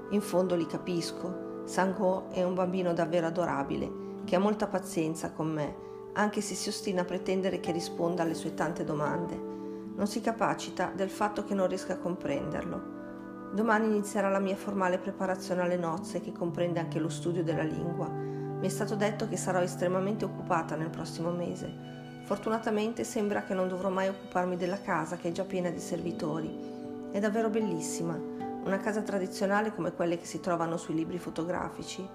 In 0.09 0.21
fondo 0.21 0.55
li 0.55 0.65
capisco, 0.65 1.63
Sang-ho 1.65 2.29
è 2.31 2.43
un 2.43 2.53
bambino 2.53 2.93
davvero 2.93 3.27
adorabile, 3.27 3.99
che 4.25 4.35
ha 4.35 4.39
molta 4.39 4.67
pazienza 4.67 5.31
con 5.31 5.51
me, 5.51 5.75
anche 6.13 6.41
se 6.41 6.55
si 6.55 6.69
ostina 6.69 7.01
a 7.01 7.05
pretendere 7.05 7.59
che 7.59 7.71
risponda 7.71 8.23
alle 8.23 8.33
sue 8.33 8.53
tante 8.53 8.83
domande 8.83 9.50
non 9.95 10.07
si 10.07 10.21
capacita 10.21 10.91
del 10.95 11.09
fatto 11.09 11.43
che 11.43 11.53
non 11.53 11.67
riesca 11.67 11.93
a 11.93 11.97
comprenderlo. 11.97 12.99
Domani 13.53 13.87
inizierà 13.87 14.29
la 14.29 14.39
mia 14.39 14.55
formale 14.55 14.97
preparazione 14.97 15.61
alle 15.61 15.77
nozze 15.77 16.21
che 16.21 16.31
comprende 16.31 16.79
anche 16.79 16.99
lo 16.99 17.09
studio 17.09 17.43
della 17.43 17.63
lingua. 17.63 18.07
Mi 18.07 18.65
è 18.65 18.69
stato 18.69 18.95
detto 18.95 19.27
che 19.27 19.35
sarò 19.35 19.59
estremamente 19.59 20.23
occupata 20.23 20.75
nel 20.75 20.89
prossimo 20.89 21.31
mese. 21.31 21.69
Fortunatamente 22.23 23.03
sembra 23.03 23.43
che 23.43 23.53
non 23.53 23.67
dovrò 23.67 23.89
mai 23.89 24.07
occuparmi 24.07 24.55
della 24.55 24.79
casa 24.79 25.17
che 25.17 25.29
è 25.29 25.31
già 25.31 25.43
piena 25.43 25.69
di 25.69 25.79
servitori. 25.79 27.09
È 27.11 27.19
davvero 27.19 27.49
bellissima, 27.49 28.17
una 28.63 28.77
casa 28.77 29.01
tradizionale 29.01 29.75
come 29.75 29.91
quelle 29.91 30.17
che 30.17 30.25
si 30.25 30.39
trovano 30.39 30.77
sui 30.77 30.93
libri 30.93 31.17
fotografici. 31.17 32.07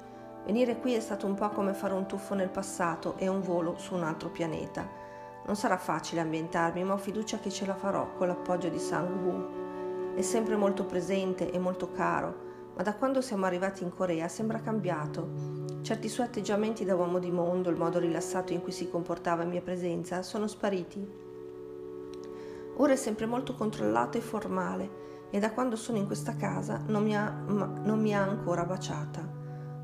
Venire 0.47 0.79
qui 0.79 0.95
è 0.95 1.01
stato 1.01 1.27
un 1.27 1.35
po' 1.35 1.51
come 1.51 1.75
fare 1.75 1.93
un 1.93 2.07
tuffo 2.07 2.35
nel 2.35 2.49
passato 2.49 3.17
e 3.19 3.29
un 3.29 3.43
volo 3.43 3.77
su 3.77 3.95
un 3.95 4.05
altro 4.05 4.31
pianeta. 4.31 4.89
Non 5.47 5.55
sarà 5.55 5.77
facile 5.77 6.21
ambientarmi, 6.21 6.83
ma 6.83 6.95
ho 6.95 6.99
fiducia 6.99 7.39
che 7.39 7.51
ce 7.51 7.67
la 7.67 7.77
farò 7.77 8.15
con 8.15 8.27
l'appoggio 8.27 8.69
di 8.69 8.81
Sang 8.81 9.09
Woo. 9.23 10.15
È 10.17 10.23
sempre 10.23 10.57
molto 10.57 10.85
presente 10.85 11.53
e 11.53 11.59
molto 11.61 11.93
caro, 11.93 12.73
ma 12.75 12.83
da 12.83 12.95
quando 12.95 13.21
siamo 13.21 13.47
arrivati 13.47 13.85
in 13.85 13.95
Corea 13.95 14.27
sembra 14.27 14.61
cambiato. 14.61 15.55
Certi 15.83 16.09
suoi 16.09 16.27
atteggiamenti 16.27 16.85
da 16.85 16.97
uomo 16.97 17.21
di 17.21 17.31
mondo, 17.31 17.71
il 17.71 17.77
modo 17.77 18.01
rilassato 18.01 18.53
in 18.53 18.61
cui 18.61 18.73
si 18.73 18.91
comportava 18.91 19.45
in 19.45 19.51
mia 19.51 19.63
presenza, 19.63 20.23
sono 20.23 20.49
spariti. 20.49 21.09
Ora 22.79 22.93
è 22.93 22.97
sempre 22.97 23.27
molto 23.27 23.55
controllato 23.55 24.19
e 24.19 24.23
formale 24.23 25.05
e 25.31 25.39
da 25.39 25.53
quando 25.53 25.77
sono 25.77 25.99
in 25.99 26.07
questa 26.07 26.35
casa 26.35 26.83
non 26.87 27.05
mi 27.05 27.17
ha, 27.17 27.31
non 27.31 28.01
mi 28.01 28.13
ha 28.15 28.23
ancora 28.23 28.65
baciata. 28.65 29.27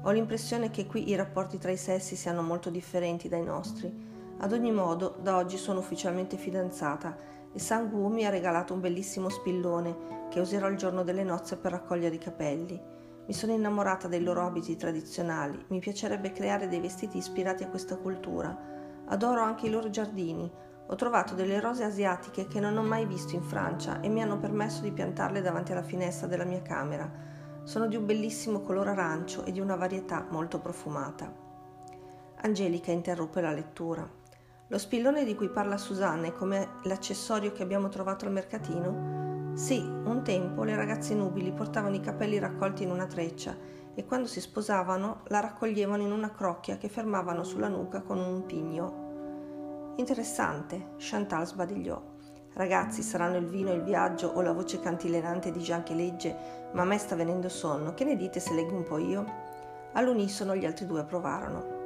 Ho 0.02 0.10
l'impressione 0.10 0.70
che 0.70 0.86
qui 0.86 1.08
i 1.08 1.14
rapporti 1.14 1.58
tra 1.58 1.70
i 1.70 1.76
sessi 1.76 2.16
siano 2.16 2.42
molto 2.42 2.68
differenti 2.68 3.28
dai 3.28 3.44
nostri. 3.44 4.10
Ad 4.42 4.52
ogni 4.52 4.72
modo, 4.72 5.14
da 5.22 5.36
oggi 5.36 5.56
sono 5.56 5.78
ufficialmente 5.78 6.36
fidanzata 6.36 7.16
e 7.52 7.60
Sang-woo 7.60 8.08
mi 8.08 8.26
ha 8.26 8.28
regalato 8.28 8.74
un 8.74 8.80
bellissimo 8.80 9.28
spillone 9.28 10.26
che 10.30 10.40
userò 10.40 10.68
il 10.68 10.76
giorno 10.76 11.04
delle 11.04 11.22
nozze 11.22 11.56
per 11.56 11.70
raccogliere 11.70 12.16
i 12.16 12.18
capelli. 12.18 12.80
Mi 13.24 13.32
sono 13.32 13.52
innamorata 13.52 14.08
dei 14.08 14.20
loro 14.20 14.44
abiti 14.44 14.74
tradizionali, 14.74 15.64
mi 15.68 15.78
piacerebbe 15.78 16.32
creare 16.32 16.66
dei 16.66 16.80
vestiti 16.80 17.18
ispirati 17.18 17.62
a 17.62 17.68
questa 17.68 17.96
cultura. 17.96 18.58
Adoro 19.06 19.42
anche 19.42 19.68
i 19.68 19.70
loro 19.70 19.90
giardini, 19.90 20.50
ho 20.88 20.94
trovato 20.96 21.34
delle 21.34 21.60
rose 21.60 21.84
asiatiche 21.84 22.48
che 22.48 22.58
non 22.58 22.76
ho 22.76 22.82
mai 22.82 23.06
visto 23.06 23.36
in 23.36 23.44
Francia 23.44 24.00
e 24.00 24.08
mi 24.08 24.22
hanno 24.22 24.38
permesso 24.38 24.82
di 24.82 24.90
piantarle 24.90 25.40
davanti 25.40 25.70
alla 25.70 25.84
finestra 25.84 26.26
della 26.26 26.42
mia 26.42 26.62
camera. 26.62 27.08
Sono 27.62 27.86
di 27.86 27.94
un 27.94 28.06
bellissimo 28.06 28.58
colore 28.58 28.90
arancio 28.90 29.44
e 29.44 29.52
di 29.52 29.60
una 29.60 29.76
varietà 29.76 30.26
molto 30.30 30.58
profumata. 30.58 31.32
Angelica 32.40 32.90
interruppe 32.90 33.40
la 33.40 33.52
lettura. 33.52 34.20
Lo 34.72 34.78
spillone 34.78 35.24
di 35.24 35.34
cui 35.34 35.50
parla 35.50 35.76
Susanna 35.76 36.32
come 36.32 36.78
l'accessorio 36.84 37.52
che 37.52 37.62
abbiamo 37.62 37.90
trovato 37.90 38.24
al 38.24 38.32
mercatino? 38.32 39.52
Sì, 39.52 39.80
un 39.80 40.22
tempo 40.24 40.64
le 40.64 40.74
ragazze 40.74 41.14
nubili 41.14 41.52
portavano 41.52 41.94
i 41.94 42.00
capelli 42.00 42.38
raccolti 42.38 42.82
in 42.82 42.90
una 42.90 43.04
treccia 43.04 43.54
e 43.94 44.06
quando 44.06 44.26
si 44.26 44.40
sposavano 44.40 45.24
la 45.26 45.40
raccoglievano 45.40 46.02
in 46.02 46.10
una 46.10 46.30
crocchia 46.30 46.78
che 46.78 46.88
fermavano 46.88 47.44
sulla 47.44 47.68
nuca 47.68 48.00
con 48.00 48.16
un 48.16 48.46
pigno 48.46 49.92
Interessante, 49.96 50.94
Chantal 50.96 51.46
sbadigliò. 51.46 52.02
Ragazzi, 52.54 53.02
saranno 53.02 53.36
il 53.36 53.48
vino, 53.48 53.74
il 53.74 53.82
viaggio 53.82 54.28
o 54.28 54.40
la 54.40 54.54
voce 54.54 54.80
cantilenante 54.80 55.50
di 55.50 55.60
Gian 55.60 55.82
che 55.82 55.92
legge, 55.92 56.34
ma 56.72 56.80
a 56.80 56.86
me 56.86 56.96
sta 56.96 57.14
venendo 57.14 57.50
sonno. 57.50 57.92
Che 57.92 58.04
ne 58.04 58.16
dite 58.16 58.40
se 58.40 58.54
leggo 58.54 58.74
un 58.74 58.84
po' 58.84 58.96
io? 58.96 59.22
All'unisono 59.92 60.56
gli 60.56 60.64
altri 60.64 60.86
due 60.86 61.00
approvarono. 61.00 61.81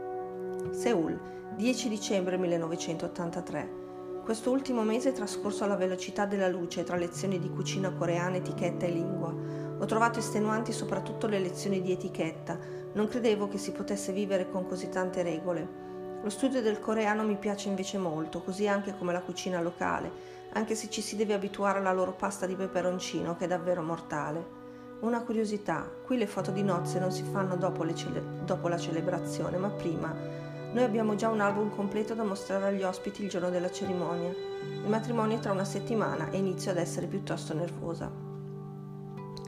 Seul, 0.73 1.18
10 1.56 1.88
dicembre 1.88 2.37
1983. 2.37 3.85
Questo 4.25 4.50
ultimo 4.50 4.82
mese 4.82 5.11
è 5.11 5.12
trascorso 5.12 5.64
alla 5.64 5.76
velocità 5.76 6.26
della 6.26 6.49
luce 6.49 6.82
tra 6.82 6.96
lezioni 6.96 7.38
di 7.38 7.49
cucina 7.49 7.92
coreana, 7.92 8.37
etichetta 8.37 8.85
e 8.87 8.90
lingua. 8.90 9.32
Ho 9.78 9.85
trovato 9.85 10.18
estenuanti 10.18 10.73
soprattutto 10.73 11.26
le 11.26 11.38
lezioni 11.38 11.80
di 11.80 11.92
etichetta. 11.92 12.58
Non 12.94 13.08
credevo 13.08 13.49
che 13.49 13.58
si 13.58 13.73
potesse 13.73 14.12
vivere 14.12 14.50
con 14.50 14.66
così 14.66 14.88
tante 14.88 15.23
regole. 15.23 15.85
Lo 16.23 16.30
studio 16.30 16.61
del 16.61 16.80
coreano 16.80 17.23
mi 17.23 17.37
piace 17.37 17.68
invece 17.68 17.99
molto, 17.99 18.42
così 18.42 18.66
anche 18.66 18.96
come 18.99 19.12
la 19.12 19.23
cucina 19.23 19.61
locale, 19.61 20.11
anche 20.52 20.75
se 20.75 20.90
ci 20.90 21.00
si 21.00 21.14
deve 21.14 21.35
abituare 21.35 21.78
alla 21.78 21.92
loro 21.92 22.12
pasta 22.12 22.46
di 22.46 22.56
peperoncino 22.56 23.37
che 23.37 23.44
è 23.44 23.49
davvero 23.49 23.82
mortale. 23.82 24.64
Una 25.00 25.23
curiosità, 25.23 25.88
qui 26.04 26.16
le 26.16 26.26
foto 26.26 26.50
di 26.50 26.62
nozze 26.62 26.99
non 26.99 27.12
si 27.12 27.23
fanno 27.23 27.54
dopo, 27.56 27.87
cele- 27.94 28.25
dopo 28.44 28.66
la 28.66 28.78
celebrazione, 28.78 29.58
ma 29.58 29.68
prima. 29.68 30.46
Noi 30.73 30.85
abbiamo 30.85 31.14
già 31.14 31.28
un 31.28 31.40
album 31.40 31.75
completo 31.75 32.14
da 32.14 32.25
mostrare 32.25 32.66
agli 32.66 32.82
ospiti 32.82 33.23
il 33.23 33.30
giorno 33.30 33.50
della 33.50 33.70
cerimonia. 33.70 34.30
Il 34.30 34.88
matrimonio 34.88 35.37
è 35.37 35.40
tra 35.40 35.52
una 35.52 35.64
settimana 35.64 36.30
e 36.30 36.37
inizio 36.37 36.70
ad 36.70 36.76
essere 36.76 37.06
piuttosto 37.06 37.54
nervosa. 37.54 38.11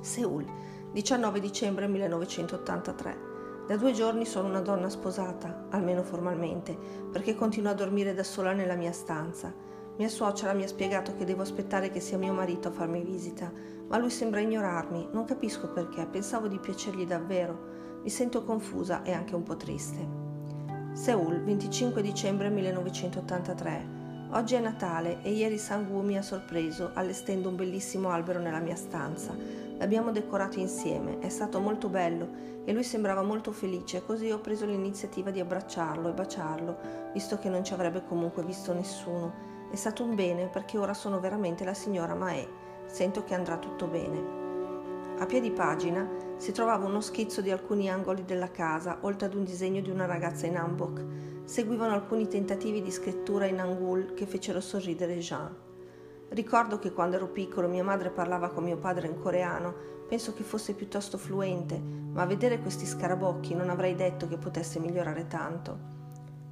Seul, 0.01 0.47
19 0.93 1.41
dicembre 1.41 1.87
1983. 1.87 3.27
Da 3.67 3.77
due 3.77 3.93
giorni 3.93 4.25
sono 4.25 4.49
una 4.49 4.63
donna 4.63 4.89
sposata, 4.89 5.67
almeno 5.69 6.03
formalmente, 6.03 6.79
perché 7.13 7.35
continuo 7.35 7.73
a 7.73 7.75
dormire 7.75 8.15
da 8.15 8.23
sola 8.23 8.53
nella 8.53 8.77
mia 8.77 8.93
stanza. 8.93 9.53
Mia 9.99 10.09
suocera 10.09 10.55
mi 10.55 10.63
ha 10.63 10.69
spiegato 10.69 11.15
che 11.15 11.27
devo 11.27 11.43
aspettare 11.43 11.91
che 11.91 12.01
sia 12.01 12.17
mio 12.17 12.33
marito 12.33 12.69
a 12.69 12.73
farmi 12.73 13.03
visita, 13.03 13.53
ma 13.89 13.99
lui 13.99 14.11
sembra 14.11 14.41
ignorarmi, 14.41 15.09
non 15.13 15.25
capisco 15.25 15.69
perché, 15.69 16.07
pensavo 16.07 16.47
di 16.47 16.59
piacergli 16.59 17.05
davvero. 17.05 17.99
Mi 18.03 18.09
sento 18.09 18.45
confusa 18.45 19.03
e 19.03 19.13
anche 19.13 19.35
un 19.35 19.43
po' 19.43 19.57
triste. 19.57 20.28
Seul, 20.99 21.41
25 21.45 22.03
dicembre 22.03 22.49
1983. 22.49 23.87
Oggi 24.31 24.57
è 24.57 24.59
Natale 24.59 25.23
e 25.23 25.31
ieri 25.31 25.57
Sang-woo 25.57 26.03
mi 26.03 26.19
ha 26.19 26.23
sorpreso 26.23 26.91
allestendo 26.95 27.49
un 27.49 27.55
bellissimo 27.55 28.11
albero 28.11 28.41
nella 28.41 28.59
mia 28.59 28.75
stanza. 28.75 29.33
L'abbiamo 29.79 30.11
decorato 30.11 30.59
insieme, 30.59 31.21
è 31.21 31.29
stato 31.29 31.61
molto 31.61 31.89
bello 31.89 32.29
e 32.65 32.73
lui 32.73 32.83
sembrava 32.83 33.23
molto 33.23 33.53
felice, 33.53 34.05
così 34.05 34.29
ho 34.33 34.41
preso 34.41 34.67
l'iniziativa 34.67 35.31
di 35.31 35.39
abbracciarlo 35.39 36.09
e 36.09 36.15
baciarlo, 36.15 36.77
visto 37.13 37.39
che 37.39 37.49
non 37.49 37.63
ci 37.63 37.75
avrebbe 37.75 38.03
comunque 38.05 38.43
visto 38.43 38.75
nessuno. 38.75 39.33
È 39.71 39.77
stato 39.77 40.03
un 40.03 40.17
bene 40.17 40.49
perché 40.49 40.79
ora 40.79 40.95
sono 40.95 41.21
veramente 41.21 41.65
la 41.65 41.75
signora 41.75 42.17
Mae. 42.17 42.45
Sento 42.87 43.23
che 43.23 43.35
andrà 43.35 43.57
tutto 43.59 43.87
bene. 43.87 45.17
A 45.21 45.27
piedi 45.27 45.53
pagina 45.53 46.28
si 46.39 46.53
trovava 46.53 46.87
uno 46.87 47.03
schizzo 47.03 47.43
di 47.43 47.51
alcuni 47.51 47.91
angoli 47.91 48.25
della 48.25 48.51
casa, 48.51 48.99
oltre 49.03 49.27
ad 49.27 49.35
un 49.35 49.45
disegno 49.45 49.83
di 49.83 49.91
una 49.91 50.07
ragazza 50.07 50.47
in 50.47 50.57
hanbok. 50.57 51.05
Seguivano 51.45 51.93
alcuni 51.93 52.27
tentativi 52.27 52.81
di 52.81 52.91
scrittura 52.91 53.45
in 53.45 53.61
hangul 53.61 54.15
che 54.15 54.27
fecero 54.27 54.61
sorridere 54.61 55.19
Jean. 55.19 55.55
Ricordo 56.31 56.79
che 56.79 56.93
quando 56.93 57.17
ero 57.17 57.29
piccolo 57.29 57.69
mia 57.69 57.85
madre 57.85 58.11
parlava 58.11 58.49
con 58.49 58.65
mio 58.65 58.79
padre 58.79 59.07
in 59.07 59.21
coreano 59.21 59.97
Penso 60.09 60.33
che 60.33 60.43
fosse 60.43 60.73
piuttosto 60.73 61.19
fluente, 61.19 61.79
ma 61.79 62.23
a 62.23 62.27
vedere 62.27 62.61
questi 62.61 62.87
scarabocchi 62.87 63.55
non 63.55 63.69
avrei 63.69 63.95
detto 63.95 64.27
che 64.27 64.39
potesse 64.39 64.79
migliorare 64.79 65.27
tanto. 65.27 65.97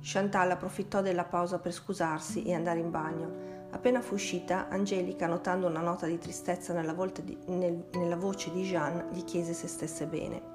Chantal 0.03 0.51
approfittò 0.51 1.01
della 1.01 1.25
pausa 1.25 1.59
per 1.59 1.73
scusarsi 1.73 2.45
e 2.45 2.53
andare 2.53 2.81
in 2.81 2.91
bagno. 2.91 3.55
Appena 3.77 4.01
fu 4.01 4.15
uscita, 4.15 4.69
Angelica, 4.71 5.27
notando 5.27 5.67
una 5.67 5.83
nota 5.83 6.07
di 6.07 6.17
tristezza 6.17 6.73
nella, 6.73 6.95
di, 7.23 7.37
nel, 7.49 7.85
nella 7.93 8.17
voce 8.17 8.51
di 8.51 8.63
Jeanne, 8.63 9.09
gli 9.13 9.23
chiese 9.23 9.53
se 9.53 9.69
stesse 9.69 10.07
bene. 10.07 10.55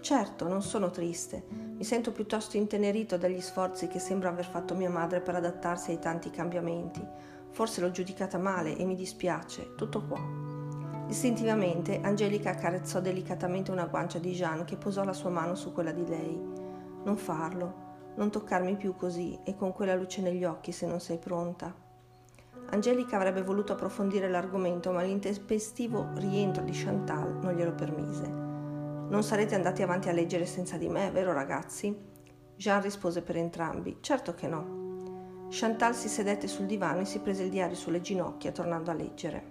Certo, 0.00 0.48
non 0.48 0.60
sono 0.60 0.90
triste. 0.90 1.44
Mi 1.48 1.84
sento 1.84 2.10
piuttosto 2.10 2.56
intenerito 2.56 3.16
dagli 3.16 3.40
sforzi 3.40 3.86
che 3.86 4.00
sembra 4.00 4.30
aver 4.30 4.44
fatto 4.44 4.74
mia 4.74 4.90
madre 4.90 5.20
per 5.20 5.36
adattarsi 5.36 5.92
ai 5.92 6.00
tanti 6.00 6.30
cambiamenti. 6.30 7.00
Forse 7.50 7.80
l'ho 7.80 7.92
giudicata 7.92 8.38
male 8.38 8.76
e 8.76 8.84
mi 8.86 8.96
dispiace. 8.96 9.76
Tutto 9.76 10.04
qua. 10.04 10.20
Istintivamente 11.06 12.00
Angelica 12.02 12.50
accarezzò 12.50 13.00
delicatamente 13.00 13.70
una 13.70 13.86
guancia 13.86 14.18
di 14.18 14.32
Jeanne 14.32 14.64
che 14.64 14.76
posò 14.76 15.04
la 15.04 15.12
sua 15.12 15.30
mano 15.30 15.54
su 15.54 15.72
quella 15.72 15.92
di 15.92 16.08
lei. 16.08 16.36
Non 17.04 17.16
farlo, 17.16 17.74
non 18.16 18.32
toccarmi 18.32 18.74
più 18.74 18.96
così 18.96 19.38
e 19.44 19.54
con 19.54 19.72
quella 19.72 19.94
luce 19.94 20.20
negli 20.20 20.42
occhi 20.42 20.72
se 20.72 20.88
non 20.88 20.98
sei 20.98 21.18
pronta. 21.18 21.90
Angelica 22.70 23.16
avrebbe 23.16 23.42
voluto 23.42 23.72
approfondire 23.72 24.28
l'argomento, 24.28 24.92
ma 24.92 25.02
l'intempestivo 25.02 26.10
rientro 26.14 26.62
di 26.62 26.72
Chantal 26.72 27.38
non 27.42 27.54
glielo 27.54 27.74
permise. 27.74 28.26
Non 28.26 29.22
sarete 29.22 29.54
andati 29.54 29.82
avanti 29.82 30.08
a 30.08 30.12
leggere 30.12 30.46
senza 30.46 30.78
di 30.78 30.88
me, 30.88 31.10
vero 31.10 31.32
ragazzi? 31.32 31.94
Jean 32.56 32.80
rispose 32.80 33.20
per 33.22 33.36
entrambi. 33.36 33.98
Certo 34.00 34.34
che 34.34 34.46
no. 34.46 35.46
Chantal 35.50 35.94
si 35.94 36.08
sedette 36.08 36.46
sul 36.46 36.64
divano 36.64 37.00
e 37.00 37.04
si 37.04 37.18
prese 37.18 37.42
il 37.42 37.50
diario 37.50 37.76
sulle 37.76 38.00
ginocchia, 38.00 38.52
tornando 38.52 38.90
a 38.90 38.94
leggere. 38.94 39.44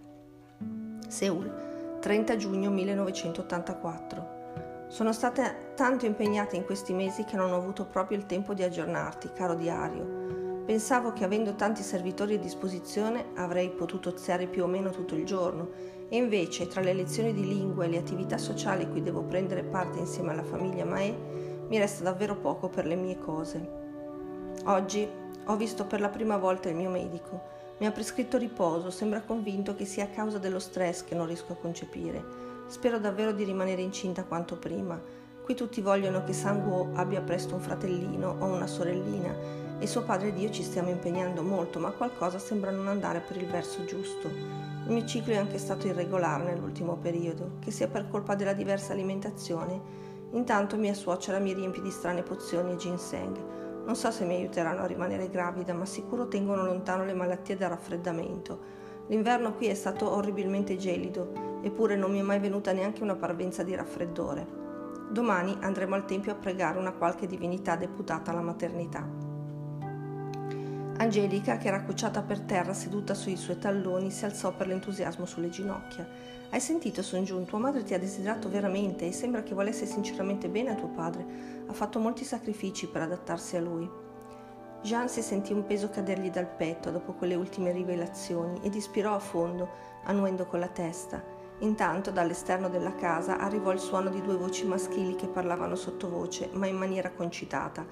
Seul, 1.07 1.97
30 1.99 2.35
giugno 2.37 2.71
1984. 2.71 4.39
Sono 4.87 5.13
stata 5.13 5.53
tanto 5.75 6.07
impegnata 6.07 6.55
in 6.55 6.65
questi 6.65 6.93
mesi 6.93 7.23
che 7.23 7.35
non 7.35 7.51
ho 7.51 7.55
avuto 7.55 7.85
proprio 7.85 8.17
il 8.17 8.25
tempo 8.25 8.55
di 8.55 8.63
aggiornarti, 8.63 9.31
caro 9.33 9.53
diario. 9.53 10.40
Pensavo 10.65 11.11
che 11.11 11.23
avendo 11.23 11.55
tanti 11.55 11.81
servitori 11.81 12.35
a 12.35 12.39
disposizione 12.39 13.31
avrei 13.35 13.71
potuto 13.71 14.09
oziare 14.09 14.45
più 14.45 14.63
o 14.63 14.67
meno 14.67 14.91
tutto 14.91 15.15
il 15.15 15.25
giorno 15.25 15.69
e 16.07 16.17
invece 16.17 16.67
tra 16.67 16.81
le 16.81 16.93
lezioni 16.93 17.33
di 17.33 17.47
lingua 17.47 17.85
e 17.85 17.89
le 17.89 17.97
attività 17.97 18.37
sociali 18.37 18.87
cui 18.87 19.01
devo 19.01 19.23
prendere 19.23 19.63
parte 19.63 19.99
insieme 19.99 20.31
alla 20.31 20.43
famiglia 20.43 20.85
Mae 20.85 21.65
mi 21.67 21.77
resta 21.77 22.03
davvero 22.03 22.35
poco 22.35 22.69
per 22.69 22.85
le 22.85 22.95
mie 22.95 23.17
cose. 23.17 23.79
Oggi 24.65 25.07
ho 25.45 25.55
visto 25.55 25.85
per 25.85 25.99
la 25.99 26.09
prima 26.09 26.37
volta 26.37 26.69
il 26.69 26.75
mio 26.75 26.89
medico 26.89 27.59
mi 27.79 27.87
ha 27.87 27.91
prescritto 27.91 28.37
riposo, 28.37 28.91
sembra 28.91 29.21
convinto 29.21 29.73
che 29.73 29.85
sia 29.85 30.03
a 30.03 30.09
causa 30.09 30.37
dello 30.37 30.59
stress 30.59 31.03
che 31.03 31.15
non 31.15 31.25
riesco 31.25 31.53
a 31.53 31.57
concepire. 31.59 32.23
Spero 32.67 32.99
davvero 32.99 33.31
di 33.31 33.43
rimanere 33.43 33.81
incinta 33.81 34.23
quanto 34.23 34.57
prima. 34.57 35.01
Qui 35.43 35.55
tutti 35.55 35.81
vogliono 35.81 36.23
che 36.23 36.33
Sanguo 36.33 36.91
abbia 36.93 37.21
presto 37.21 37.55
un 37.55 37.61
fratellino 37.61 38.35
o 38.39 38.45
una 38.45 38.67
sorellina 38.67 39.60
e 39.81 39.87
suo 39.87 40.03
padre 40.03 40.29
ed 40.29 40.37
io 40.37 40.49
ci 40.49 40.63
stiamo 40.63 40.89
impegnando 40.89 41.43
molto, 41.43 41.79
ma 41.79 41.91
qualcosa 41.91 42.39
sembra 42.39 42.71
non 42.71 42.87
andare 42.87 43.19
per 43.19 43.35
il 43.35 43.47
verso 43.47 43.83
giusto. 43.83 44.29
Il 44.29 44.91
mio 44.93 45.05
ciclo 45.05 45.33
è 45.33 45.37
anche 45.37 45.57
stato 45.57 45.87
irregolare 45.87 46.45
nell'ultimo 46.45 46.95
periodo, 46.95 47.57
che 47.59 47.71
sia 47.71 47.89
per 47.89 48.07
colpa 48.07 48.35
della 48.35 48.53
diversa 48.53 48.93
alimentazione. 48.93 49.81
Intanto 50.31 50.77
mia 50.77 50.93
suocera 50.93 51.39
mi 51.39 51.53
riempie 51.53 51.81
di 51.81 51.91
strane 51.91 52.23
pozioni 52.23 52.71
e 52.71 52.77
ginseng 52.77 53.59
non 53.85 53.95
so 53.95 54.11
se 54.11 54.25
mi 54.25 54.35
aiuteranno 54.35 54.83
a 54.83 54.85
rimanere 54.85 55.29
gravida, 55.29 55.73
ma 55.73 55.85
sicuro 55.85 56.27
tengono 56.27 56.63
lontano 56.63 57.03
le 57.03 57.13
malattie 57.13 57.57
da 57.57 57.67
raffreddamento. 57.67 58.79
L'inverno 59.07 59.53
qui 59.53 59.67
è 59.67 59.73
stato 59.73 60.09
orribilmente 60.09 60.77
gelido 60.77 61.59
eppure 61.63 61.95
non 61.95 62.11
mi 62.11 62.19
è 62.19 62.23
mai 62.23 62.39
venuta 62.39 62.71
neanche 62.71 63.03
una 63.03 63.15
parvenza 63.15 63.63
di 63.63 63.75
raffreddore. 63.75 64.59
Domani 65.09 65.57
andremo 65.59 65.95
al 65.95 66.05
tempio 66.05 66.31
a 66.31 66.35
pregare 66.35 66.77
una 66.77 66.93
qualche 66.93 67.27
divinità 67.27 67.75
deputata 67.75 68.31
alla 68.31 68.41
maternità. 68.41 69.30
Angelica, 71.01 71.57
che 71.57 71.67
era 71.67 71.77
accucciata 71.77 72.21
per 72.21 72.41
terra 72.41 72.75
seduta 72.75 73.15
sui 73.15 73.35
suoi 73.35 73.57
talloni, 73.57 74.11
si 74.11 74.23
alzò 74.23 74.53
per 74.53 74.67
l'entusiasmo 74.67 75.25
sulle 75.25 75.49
ginocchia. 75.49 76.07
Hai 76.51 76.59
sentito, 76.59 77.01
son 77.01 77.23
giù, 77.23 77.43
tua 77.43 77.57
madre 77.57 77.81
ti 77.81 77.95
ha 77.95 77.97
desiderato 77.97 78.49
veramente 78.49 79.07
e 79.07 79.11
sembra 79.11 79.41
che 79.41 79.55
volesse 79.55 79.87
sinceramente 79.87 80.47
bene 80.47 80.69
a 80.69 80.75
tuo 80.75 80.89
padre. 80.89 81.25
Ha 81.65 81.73
fatto 81.73 81.97
molti 81.97 82.23
sacrifici 82.23 82.85
per 82.85 83.01
adattarsi 83.01 83.55
a 83.55 83.61
lui. 83.61 83.89
Jean 84.83 85.09
si 85.09 85.23
sentì 85.23 85.53
un 85.53 85.65
peso 85.65 85.89
cadergli 85.89 86.29
dal 86.29 86.45
petto 86.45 86.91
dopo 86.91 87.13
quelle 87.13 87.33
ultime 87.33 87.71
rivelazioni 87.71 88.59
ed 88.61 88.75
ispirò 88.75 89.15
a 89.15 89.19
fondo, 89.19 89.69
annuendo 90.03 90.45
con 90.45 90.59
la 90.59 90.67
testa. 90.67 91.23
Intanto 91.61 92.11
dall'esterno 92.11 92.69
della 92.69 92.93
casa 92.93 93.39
arrivò 93.39 93.71
il 93.71 93.79
suono 93.79 94.11
di 94.11 94.21
due 94.21 94.37
voci 94.37 94.67
maschili 94.67 95.15
che 95.15 95.27
parlavano 95.27 95.73
sottovoce, 95.73 96.51
ma 96.53 96.67
in 96.67 96.77
maniera 96.77 97.09
concitata. 97.09 97.83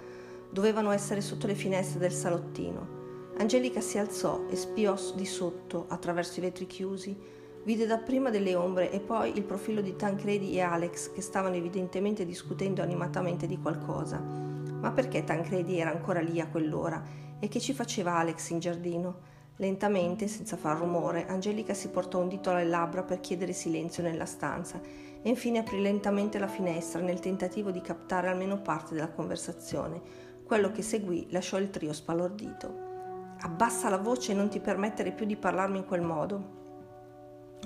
Dovevano 0.51 0.91
essere 0.91 1.21
sotto 1.21 1.47
le 1.47 1.55
finestre 1.55 1.97
del 1.97 2.11
salottino. 2.11 2.98
Angelica 3.39 3.81
si 3.81 3.97
alzò 3.97 4.45
e 4.49 4.55
spiò 4.55 4.95
di 5.15 5.25
sotto, 5.25 5.85
attraverso 5.89 6.39
i 6.39 6.43
vetri 6.43 6.67
chiusi, 6.67 7.17
Vide 7.63 7.85
dapprima 7.85 8.29
delle 8.29 8.55
ombre 8.55 8.89
e 8.89 8.99
poi 8.99 9.35
il 9.35 9.43
profilo 9.43 9.81
di 9.81 9.95
Tancredi 9.95 10.55
e 10.55 10.61
Alex 10.61 11.11
che 11.11 11.21
stavano 11.21 11.55
evidentemente 11.55 12.25
discutendo 12.25 12.81
animatamente 12.81 13.47
di 13.47 13.59
qualcosa. 13.59 14.17
Ma 14.17 14.91
perché 14.91 15.23
Tancredi 15.23 15.77
era 15.77 15.91
ancora 15.91 16.21
lì 16.21 16.39
a 16.39 16.47
quell'ora? 16.47 17.03
E 17.37 17.47
che 17.49 17.59
ci 17.59 17.73
faceva 17.73 18.17
Alex 18.17 18.49
in 18.49 18.59
giardino? 18.59 19.37
Lentamente, 19.57 20.29
senza 20.29 20.55
far 20.55 20.77
rumore, 20.77 21.27
Angelica 21.27 21.73
si 21.73 21.89
portò 21.89 22.19
un 22.19 22.29
dito 22.29 22.49
alle 22.49 22.65
labbra 22.65 23.03
per 23.03 23.19
chiedere 23.19 23.51
silenzio 23.51 24.01
nella 24.01 24.25
stanza 24.25 24.79
e 25.21 25.27
infine 25.27 25.59
aprì 25.59 25.81
lentamente 25.81 26.39
la 26.39 26.47
finestra 26.47 27.01
nel 27.01 27.19
tentativo 27.19 27.71
di 27.71 27.81
captare 27.81 28.29
almeno 28.29 28.61
parte 28.61 28.93
della 28.95 29.11
conversazione. 29.11 30.01
Quello 30.45 30.71
che 30.71 30.81
seguì 30.81 31.27
lasciò 31.29 31.59
il 31.59 31.69
trio 31.69 31.91
spalordito. 31.91 32.88
Abbassa 33.41 33.89
la 33.89 33.97
voce 33.97 34.31
e 34.31 34.35
non 34.35 34.49
ti 34.49 34.59
permettere 34.59 35.11
più 35.11 35.25
di 35.25 35.35
parlarmi 35.35 35.77
in 35.77 35.85
quel 35.85 36.01
modo, 36.01 36.57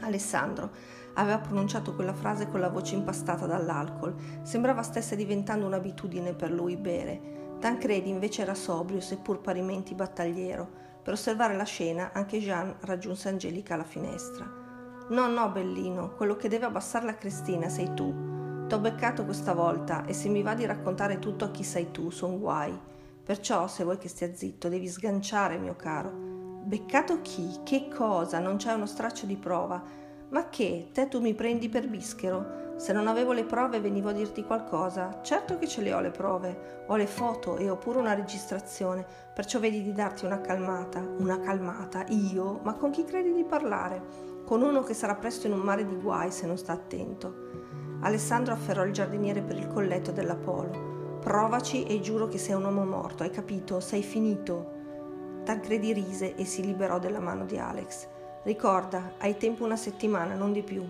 Alessandro 0.01 0.71
aveva 1.15 1.37
pronunciato 1.37 1.93
quella 1.93 2.13
frase 2.13 2.47
con 2.49 2.59
la 2.59 2.69
voce 2.69 2.95
impastata 2.95 3.45
dall'alcol. 3.45 4.15
Sembrava 4.41 4.81
stesse 4.81 5.15
diventando 5.15 5.65
un'abitudine 5.65 6.33
per 6.33 6.51
lui 6.51 6.75
bere. 6.75 7.31
Tancredi 7.59 8.09
invece 8.09 8.41
era 8.41 8.55
sobrio, 8.55 8.99
seppur 8.99 9.39
parimenti 9.39 9.93
battagliero. 9.93 10.81
Per 11.03 11.13
osservare 11.13 11.55
la 11.55 11.63
scena, 11.63 12.11
anche 12.13 12.39
Jean 12.39 12.75
raggiunse 12.81 13.29
Angelica 13.29 13.75
alla 13.75 13.83
finestra. 13.83 14.61
No, 15.09 15.27
no, 15.27 15.49
bellino, 15.49 16.15
quello 16.15 16.35
che 16.35 16.47
deve 16.47 16.65
abbassare 16.65 17.05
la 17.05 17.15
Cristina 17.15 17.69
sei 17.69 17.93
tu. 17.93 18.31
T'ho 18.67 18.79
beccato 18.79 19.25
questa 19.25 19.53
volta 19.53 20.05
e 20.05 20.13
se 20.13 20.29
mi 20.29 20.41
va 20.41 20.55
di 20.55 20.65
raccontare 20.65 21.19
tutto 21.19 21.45
a 21.45 21.51
chi 21.51 21.63
sei 21.63 21.91
tu, 21.91 22.09
son 22.09 22.39
guai. 22.39 22.91
Perciò, 23.23 23.67
se 23.67 23.85
vuoi 23.85 23.97
che 23.97 24.09
stia 24.09 24.35
zitto, 24.35 24.67
devi 24.67 24.87
sganciare, 24.87 25.57
mio 25.57 25.75
caro. 25.77 26.11
Beccato 26.11 27.21
chi? 27.21 27.59
Che 27.63 27.87
cosa? 27.87 28.39
Non 28.39 28.57
c'è 28.57 28.73
uno 28.73 28.85
straccio 28.85 29.25
di 29.25 29.37
prova. 29.37 29.81
Ma 30.29 30.49
che? 30.49 30.89
Te 30.91 31.07
tu 31.07 31.21
mi 31.21 31.33
prendi 31.33 31.69
per 31.69 31.87
bischero? 31.87 32.73
Se 32.75 32.91
non 32.91 33.07
avevo 33.07 33.31
le 33.31 33.45
prove 33.45 33.79
venivo 33.79 34.09
a 34.09 34.13
dirti 34.13 34.43
qualcosa. 34.43 35.21
Certo 35.21 35.57
che 35.57 35.67
ce 35.67 35.81
le 35.81 35.93
ho 35.93 36.01
le 36.01 36.11
prove. 36.11 36.83
Ho 36.87 36.97
le 36.97 37.07
foto 37.07 37.55
e 37.55 37.69
ho 37.69 37.77
pure 37.77 37.99
una 37.99 38.13
registrazione. 38.13 39.05
Perciò 39.33 39.59
vedi 39.59 39.83
di 39.83 39.93
darti 39.93 40.25
una 40.25 40.41
calmata. 40.41 40.99
Una 40.99 41.39
calmata? 41.39 42.03
Io? 42.09 42.59
Ma 42.63 42.73
con 42.73 42.91
chi 42.91 43.05
credi 43.05 43.31
di 43.31 43.45
parlare? 43.45 44.01
Con 44.45 44.61
uno 44.61 44.81
che 44.81 44.93
sarà 44.93 45.15
presto 45.15 45.47
in 45.47 45.53
un 45.53 45.59
mare 45.59 45.85
di 45.85 45.95
guai 45.95 46.29
se 46.29 46.45
non 46.45 46.57
sta 46.57 46.73
attento. 46.73 47.33
Alessandro 48.01 48.53
afferrò 48.53 48.83
il 48.83 48.91
giardiniere 48.91 49.41
per 49.41 49.57
il 49.57 49.67
colletto 49.67 50.11
dell'Apolo. 50.11 50.92
Provaci 51.23 51.85
e 51.85 52.01
giuro 52.01 52.27
che 52.27 52.37
sei 52.37 52.53
un 52.53 52.65
uomo 52.65 52.83
morto, 52.83 53.23
hai 53.23 53.29
capito? 53.29 53.79
Sei 53.79 54.03
finito. 54.03 54.71
Tancredi 55.45 55.93
rise 55.93 56.35
e 56.35 56.43
si 56.43 56.65
liberò 56.65 56.99
della 56.99 57.21
mano 57.21 57.45
di 57.45 57.57
Alex. 57.57 58.09
Ricorda, 58.43 59.13
hai 59.19 59.37
tempo 59.37 59.63
una 59.63 59.77
settimana, 59.77 60.35
non 60.35 60.51
di 60.51 60.63
più. 60.63 60.85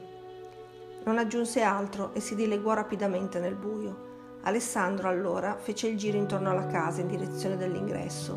Non 1.03 1.19
aggiunse 1.19 1.61
altro 1.61 2.15
e 2.15 2.19
si 2.19 2.33
dileguò 2.33 2.73
rapidamente 2.73 3.37
nel 3.37 3.53
buio. 3.53 4.39
Alessandro 4.41 5.07
allora 5.07 5.55
fece 5.59 5.87
il 5.87 5.97
giro 5.97 6.17
intorno 6.17 6.49
alla 6.49 6.65
casa 6.65 7.01
in 7.01 7.09
direzione 7.09 7.55
dell'ingresso. 7.55 8.35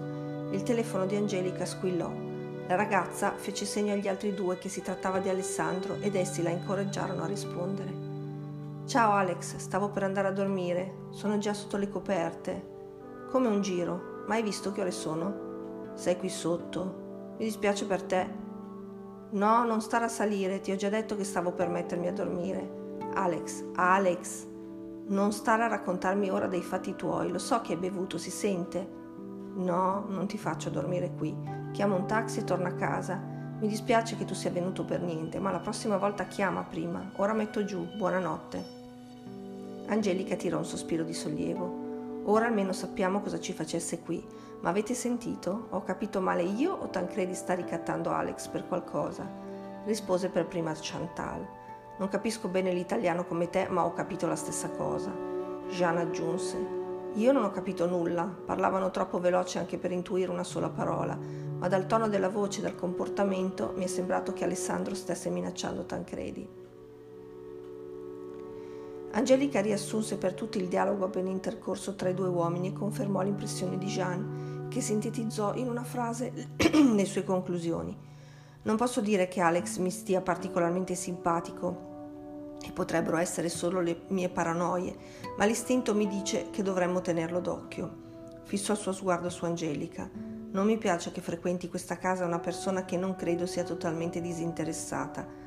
Il 0.51 0.63
telefono 0.65 1.07
di 1.07 1.17
Angelica 1.17 1.65
squillò. 1.65 2.13
La 2.69 2.75
ragazza 2.75 3.33
fece 3.37 3.65
segno 3.65 3.95
agli 3.95 4.07
altri 4.07 4.35
due 4.35 4.59
che 4.59 4.69
si 4.69 4.83
trattava 4.83 5.19
di 5.19 5.31
Alessandro 5.31 5.97
ed 6.01 6.15
essi 6.15 6.43
la 6.43 6.51
incoraggiarono 6.51 7.23
a 7.23 7.27
rispondere. 7.27 8.06
Ciao 8.87 9.11
Alex, 9.11 9.57
stavo 9.57 9.91
per 9.91 10.05
andare 10.05 10.29
a 10.29 10.33
dormire. 10.33 11.09
Sono 11.11 11.39
già 11.39 11.53
sotto 11.53 11.77
le 11.77 11.89
coperte. 11.89 13.25
Come 13.33 13.49
un 13.49 13.61
giro. 13.61 14.23
Ma 14.29 14.35
hai 14.35 14.45
visto 14.45 14.71
che 14.71 14.81
ore 14.81 14.93
sono? 14.93 15.91
Sei 15.95 16.17
qui 16.17 16.29
sotto? 16.29 17.35
Mi 17.37 17.47
dispiace 17.47 17.85
per 17.85 18.05
te. 18.05 18.29
No, 19.31 19.65
non 19.65 19.81
stare 19.81 20.05
a 20.05 20.09
salire, 20.09 20.61
ti 20.61 20.71
ho 20.71 20.77
già 20.77 20.89
detto 20.89 21.17
che 21.17 21.25
stavo 21.25 21.51
per 21.51 21.69
mettermi 21.69 22.07
a 22.07 22.13
dormire. 22.13 22.99
Alex, 23.15 23.65
Alex, 23.75 24.47
non 25.09 25.33
stare 25.33 25.65
a 25.65 25.69
raccontarmi 25.69 26.31
ora 26.31 26.47
dei 26.47 26.63
fatti 26.63 26.95
tuoi, 26.95 27.33
lo 27.33 27.39
so 27.39 27.61
che 27.63 27.73
hai 27.73 27.81
bevuto, 27.81 28.19
si 28.19 28.31
sente. 28.31 28.89
No, 29.57 30.05
non 30.07 30.29
ti 30.29 30.39
faccio 30.39 30.71
dormire 30.71 31.13
qui. 31.13 31.37
Chiamo 31.73 31.97
un 31.97 32.07
taxi 32.07 32.39
e 32.39 32.45
torno 32.45 32.69
a 32.69 32.75
casa. 32.75 33.21
Mi 33.59 33.67
dispiace 33.67 34.17
che 34.17 34.25
tu 34.25 34.35
sia 34.35 34.51
venuto 34.51 34.85
per 34.85 35.01
niente, 35.01 35.41
ma 35.41 35.51
la 35.51 35.59
prossima 35.59 35.97
volta 35.97 36.27
chiama 36.27 36.63
prima. 36.63 37.11
Ora 37.17 37.33
metto 37.33 37.65
giù. 37.65 37.85
Buonanotte. 37.97 38.76
Angelica 39.89 40.35
tirò 40.35 40.59
un 40.59 40.65
sospiro 40.65 41.05
di 41.05 41.15
sollievo. 41.15 41.85
Ora 42.25 42.47
almeno 42.47 42.73
sappiamo 42.73 43.21
cosa 43.21 43.39
ci 43.39 43.53
facesse 43.53 44.01
qui. 44.01 44.25
Ma 44.61 44.71
avete 44.71 44.95
sentito? 44.95 45.69
Ho 45.71 45.85
capito 45.85 46.21
male 46.21 46.43
io 46.43 46.73
o 46.73 46.89
Tancredi 46.89 47.35
sta 47.35 47.55
ricattando 47.55 48.11
Alex 48.11 48.49
per 48.49 48.67
qualcosa? 48.67 49.25
Rispose 49.85 50.29
per 50.29 50.47
prima 50.47 50.75
Chantal. 50.75 51.47
Non 51.99 52.09
capisco 52.09 52.49
bene 52.49 52.73
l'italiano 52.73 53.25
come 53.27 53.49
te, 53.49 53.69
ma 53.69 53.85
ho 53.85 53.93
capito 53.93 54.27
la 54.27 54.35
stessa 54.35 54.71
cosa. 54.71 55.13
Jean 55.69 55.99
aggiunse. 55.99 56.85
Io 57.15 57.33
non 57.33 57.45
ho 57.45 57.51
capito 57.51 57.87
nulla, 57.87 58.25
parlavano 58.25 58.91
troppo 58.91 59.21
veloce 59.21 59.59
anche 59.59 59.79
per 59.79 59.93
intuire 59.93 60.31
una 60.31 60.45
sola 60.45 60.69
parola, 60.69 61.17
ma 61.17 61.69
dal 61.69 61.87
tono 61.87 62.09
della 62.09 62.29
voce 62.29 62.59
e 62.59 62.63
dal 62.63 62.75
comportamento 62.75 63.73
mi 63.77 63.85
è 63.85 63.87
sembrato 63.87 64.33
che 64.33 64.45
Alessandro 64.45 64.95
stesse 64.95 65.31
minacciando 65.31 65.87
Tancredi. 65.87 66.66
Angelica 69.17 69.63
riassunse 69.63 70.19
per 70.19 70.35
tutti 70.35 70.59
il 70.59 70.69
dialogo 70.69 71.07
appena 71.07 71.31
intercorso 71.31 71.95
tra 71.95 72.11
i 72.11 72.15
due 72.15 72.29
uomini 72.29 72.69
e 72.69 72.73
confermò 72.75 73.23
l'impressione 73.23 73.79
di 73.79 73.87
Jean, 73.87 74.67
che 74.69 74.83
sintetizzò 74.83 75.55
in 75.55 75.69
una 75.69 75.85
frase 75.85 76.51
le 76.95 77.05
sue 77.07 77.25
conclusioni. 77.25 77.97
Non 78.65 78.77
posso 78.77 79.01
dire 79.01 79.27
che 79.27 79.41
Alex 79.41 79.79
mi 79.79 79.91
stia 79.91 80.21
particolarmente 80.21 80.95
simpatico 80.95 82.59
e 82.63 82.71
potrebbero 82.73 83.17
essere 83.17 83.49
solo 83.49 83.81
le 83.81 84.03
mie 84.09 84.29
paranoie, 84.29 84.95
ma 85.39 85.47
l'istinto 85.47 85.95
mi 85.95 86.07
dice 86.07 86.51
che 86.51 86.63
dovremmo 86.63 87.01
tenerlo 87.01 87.41
d'occhio. 87.41 88.05
Fissò 88.43 88.75
il 88.75 88.79
suo 88.79 88.93
sguardo 88.93 89.31
su 89.31 89.47
Angelica. 89.47 90.11
Non 90.51 90.67
mi 90.67 90.77
piace 90.77 91.11
che 91.11 91.23
frequenti 91.23 91.71
questa 91.71 91.97
casa 91.97 92.27
una 92.27 92.39
persona 92.39 92.85
che 92.85 92.99
non 92.99 93.17
credo 93.17 93.47
sia 93.47 93.65
totalmente 93.65 94.21
disinteressata 94.21 95.46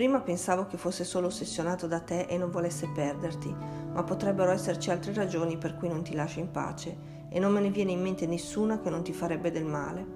Prima 0.00 0.20
pensavo 0.22 0.64
che 0.64 0.78
fosse 0.78 1.04
solo 1.04 1.26
ossessionato 1.26 1.86
da 1.86 2.00
te 2.00 2.22
e 2.22 2.38
non 2.38 2.50
volesse 2.50 2.88
perderti, 2.88 3.54
ma 3.92 4.02
potrebbero 4.02 4.50
esserci 4.50 4.90
altre 4.90 5.12
ragioni 5.12 5.58
per 5.58 5.76
cui 5.76 5.88
non 5.88 6.02
ti 6.02 6.14
lascia 6.14 6.40
in 6.40 6.50
pace 6.50 7.28
e 7.28 7.38
non 7.38 7.52
me 7.52 7.60
ne 7.60 7.68
viene 7.68 7.90
in 7.90 8.00
mente 8.00 8.26
nessuna 8.26 8.80
che 8.80 8.88
non 8.88 9.02
ti 9.02 9.12
farebbe 9.12 9.50
del 9.50 9.66
male. 9.66 10.06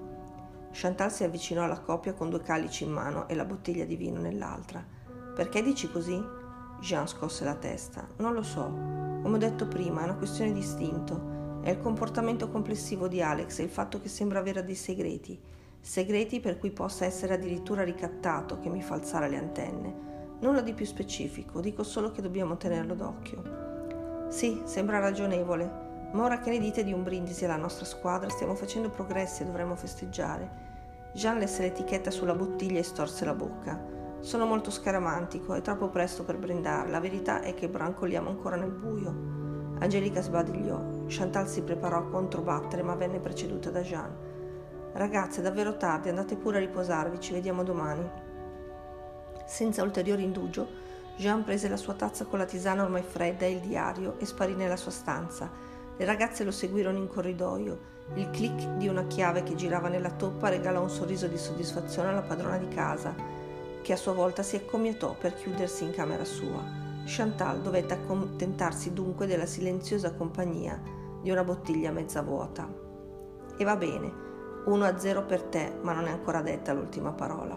Chantal 0.71 1.11
si 1.11 1.23
avvicinò 1.23 1.65
alla 1.65 1.81
coppia 1.81 2.15
con 2.15 2.31
due 2.31 2.41
calici 2.41 2.83
in 2.83 2.93
mano 2.93 3.27
e 3.27 3.35
la 3.35 3.45
bottiglia 3.45 3.85
di 3.85 3.95
vino 3.95 4.19
nell'altra. 4.19 4.83
Perché 5.35 5.61
dici 5.61 5.87
così? 5.91 6.19
Jean 6.79 7.07
scosse 7.07 7.43
la 7.45 7.53
testa. 7.53 8.07
Non 8.17 8.33
lo 8.33 8.41
so. 8.41 8.63
Come 8.63 9.35
ho 9.35 9.37
detto 9.37 9.67
prima, 9.67 10.01
è 10.01 10.05
una 10.05 10.15
questione 10.15 10.51
di 10.51 10.61
istinto. 10.61 11.61
È 11.61 11.69
il 11.69 11.79
comportamento 11.79 12.49
complessivo 12.49 13.07
di 13.07 13.21
Alex 13.21 13.59
e 13.59 13.63
il 13.63 13.69
fatto 13.69 14.01
che 14.01 14.09
sembra 14.09 14.39
avere 14.39 14.65
dei 14.65 14.73
segreti 14.73 15.39
segreti 15.85 16.39
per 16.39 16.57
cui 16.57 16.71
possa 16.71 17.05
essere 17.05 17.35
addirittura 17.35 17.83
ricattato 17.83 18.57
che 18.57 18.69
mi 18.69 18.81
fa 18.81 18.95
alzare 18.95 19.29
le 19.29 19.37
antenne. 19.37 19.95
Nulla 20.39 20.61
di 20.61 20.73
più 20.73 20.83
specifico, 20.83 21.61
dico 21.61 21.83
solo 21.83 22.09
che 22.09 22.23
dobbiamo 22.23 22.57
tenerlo 22.57 22.95
d'occhio. 22.95 24.27
Sì, 24.29 24.63
sembra 24.65 24.97
ragionevole, 24.97 26.09
ma 26.11 26.23
ora 26.23 26.39
che 26.39 26.49
ne 26.49 26.57
dite 26.57 26.83
di 26.83 26.91
un 26.91 27.03
brindisi 27.03 27.45
alla 27.45 27.55
nostra 27.55 27.85
squadra? 27.85 28.29
Stiamo 28.29 28.55
facendo 28.55 28.89
progressi 28.89 29.43
e 29.43 29.45
dovremmo 29.45 29.75
festeggiare. 29.75 30.63
Jean 31.13 31.37
lesse 31.37 31.61
l'etichetta 31.61 32.09
sulla 32.09 32.33
bottiglia 32.33 32.79
e 32.79 32.83
storse 32.83 33.23
la 33.23 33.35
bocca. 33.35 33.79
Sono 34.21 34.47
molto 34.47 34.71
scaramantico, 34.71 35.53
è 35.53 35.61
troppo 35.61 35.89
presto 35.89 36.23
per 36.23 36.39
brindare, 36.39 36.89
la 36.89 36.99
verità 36.99 37.41
è 37.41 37.53
che 37.53 37.69
brancoliamo 37.69 38.27
ancora 38.27 38.55
nel 38.55 38.71
buio. 38.71 39.77
Angelica 39.81 40.21
sbadigliò. 40.21 41.03
Chantal 41.05 41.47
si 41.47 41.61
preparò 41.61 41.97
a 41.97 42.07
controbattere, 42.07 42.81
ma 42.81 42.95
venne 42.95 43.19
preceduta 43.19 43.69
da 43.69 43.81
Jean. 43.81 44.24
Ragazze, 44.95 45.41
è 45.41 45.43
davvero 45.43 45.75
tardi, 45.75 46.07
andate 46.07 46.37
pure 46.37 46.55
a 46.55 46.61
riposarvi, 46.61 47.19
ci 47.19 47.33
vediamo 47.33 47.63
domani. 47.63 48.09
Senza 49.45 49.83
ulteriore 49.83 50.21
indugio, 50.21 50.65
Jean 51.17 51.43
prese 51.43 51.67
la 51.67 51.75
sua 51.75 51.95
tazza 51.95 52.23
con 52.23 52.39
la 52.39 52.45
tisana 52.45 52.83
ormai 52.83 53.03
fredda 53.03 53.43
e 53.43 53.51
il 53.51 53.59
diario 53.59 54.17
e 54.19 54.25
sparì 54.25 54.55
nella 54.55 54.77
sua 54.77 54.91
stanza. 54.91 55.51
Le 55.97 56.05
ragazze 56.05 56.45
lo 56.45 56.51
seguirono 56.51 56.97
in 56.97 57.09
corridoio. 57.09 57.93
Il 58.13 58.29
clic 58.29 58.77
di 58.77 58.87
una 58.87 59.05
chiave 59.07 59.43
che 59.43 59.55
girava 59.55 59.89
nella 59.89 60.11
toppa 60.11 60.47
regalò 60.47 60.81
un 60.81 60.89
sorriso 60.89 61.27
di 61.27 61.37
soddisfazione 61.37 62.07
alla 62.07 62.21
padrona 62.21 62.57
di 62.57 62.69
casa, 62.69 63.13
che 63.81 63.91
a 63.91 63.97
sua 63.97 64.13
volta 64.13 64.43
si 64.43 64.55
accomiatò 64.55 65.13
per 65.19 65.33
chiudersi 65.33 65.83
in 65.83 65.91
camera 65.91 66.23
sua. 66.23 66.63
Chantal 67.05 67.61
dovette 67.61 67.95
accontentarsi 67.95 68.93
dunque 68.93 69.27
della 69.27 69.45
silenziosa 69.45 70.13
compagnia 70.13 70.81
di 71.21 71.31
una 71.31 71.43
bottiglia 71.43 71.91
mezza 71.91 72.21
vuota. 72.21 72.65
E 73.57 73.63
va 73.63 73.75
bene, 73.75 74.24
1 74.65 74.83
a 74.83 74.97
0 74.97 75.25
per 75.25 75.43
te, 75.43 75.77
ma 75.81 75.93
non 75.93 76.07
è 76.07 76.11
ancora 76.11 76.41
detta 76.41 76.73
l'ultima 76.73 77.11
parola. 77.11 77.55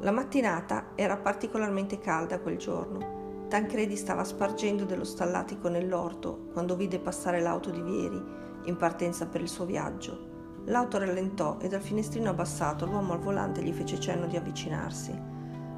La 0.00 0.10
mattinata 0.12 0.92
era 0.94 1.16
particolarmente 1.16 1.98
calda 1.98 2.38
quel 2.38 2.56
giorno. 2.56 3.46
Tancredi 3.48 3.96
stava 3.96 4.22
spargendo 4.22 4.84
dello 4.84 5.04
stallatico 5.04 5.68
nell'orto 5.68 6.48
quando 6.52 6.76
vide 6.76 7.00
passare 7.00 7.40
l'auto 7.40 7.70
di 7.70 7.80
Vieri 7.80 8.22
in 8.64 8.76
partenza 8.76 9.26
per 9.26 9.40
il 9.40 9.48
suo 9.48 9.64
viaggio. 9.64 10.34
L'auto 10.66 10.98
rallentò 10.98 11.58
e 11.60 11.68
dal 11.68 11.80
finestrino 11.80 12.30
abbassato 12.30 12.86
l'uomo 12.86 13.12
al 13.14 13.20
volante 13.20 13.62
gli 13.62 13.72
fece 13.72 13.98
cenno 13.98 14.26
di 14.26 14.36
avvicinarsi. 14.36 15.34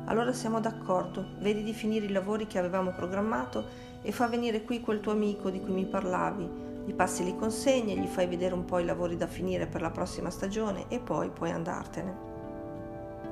Allora 0.06 0.32
siamo 0.32 0.60
d'accordo, 0.60 1.36
vedi 1.40 1.62
di 1.62 1.72
finire 1.72 2.06
i 2.06 2.12
lavori 2.12 2.46
che 2.46 2.58
avevamo 2.58 2.92
programmato 2.92 3.64
e 4.02 4.12
fa 4.12 4.26
venire 4.26 4.64
qui 4.64 4.80
quel 4.80 5.00
tuo 5.00 5.12
amico 5.12 5.50
di 5.50 5.60
cui 5.60 5.72
mi 5.72 5.86
parlavi. 5.86 6.67
Gli 6.88 6.94
passi 6.94 7.22
le 7.22 7.36
consegne, 7.36 7.96
gli 7.96 8.06
fai 8.06 8.26
vedere 8.26 8.54
un 8.54 8.64
po' 8.64 8.78
i 8.78 8.84
lavori 8.86 9.18
da 9.18 9.26
finire 9.26 9.66
per 9.66 9.82
la 9.82 9.90
prossima 9.90 10.30
stagione 10.30 10.86
e 10.88 11.00
poi 11.00 11.28
puoi 11.28 11.50
andartene. 11.50 12.16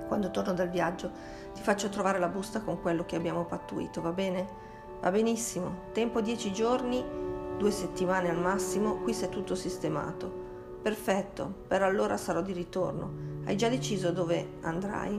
Quando 0.08 0.30
torno 0.30 0.52
dal 0.52 0.68
viaggio 0.68 1.10
ti 1.54 1.62
faccio 1.62 1.88
trovare 1.88 2.18
la 2.18 2.28
busta 2.28 2.60
con 2.60 2.82
quello 2.82 3.06
che 3.06 3.16
abbiamo 3.16 3.46
pattuito, 3.46 4.02
va 4.02 4.12
bene? 4.12 4.46
Va 5.00 5.10
benissimo, 5.10 5.84
tempo 5.92 6.20
dieci 6.20 6.52
giorni, 6.52 7.02
due 7.56 7.70
settimane 7.70 8.28
al 8.28 8.38
massimo, 8.38 8.96
qui 8.96 9.14
sei 9.14 9.30
tutto 9.30 9.54
sistemato. 9.54 10.30
Perfetto, 10.82 11.50
per 11.66 11.82
allora 11.82 12.18
sarò 12.18 12.42
di 12.42 12.52
ritorno. 12.52 13.10
Hai 13.46 13.56
già 13.56 13.70
deciso 13.70 14.12
dove 14.12 14.58
andrai? 14.60 15.18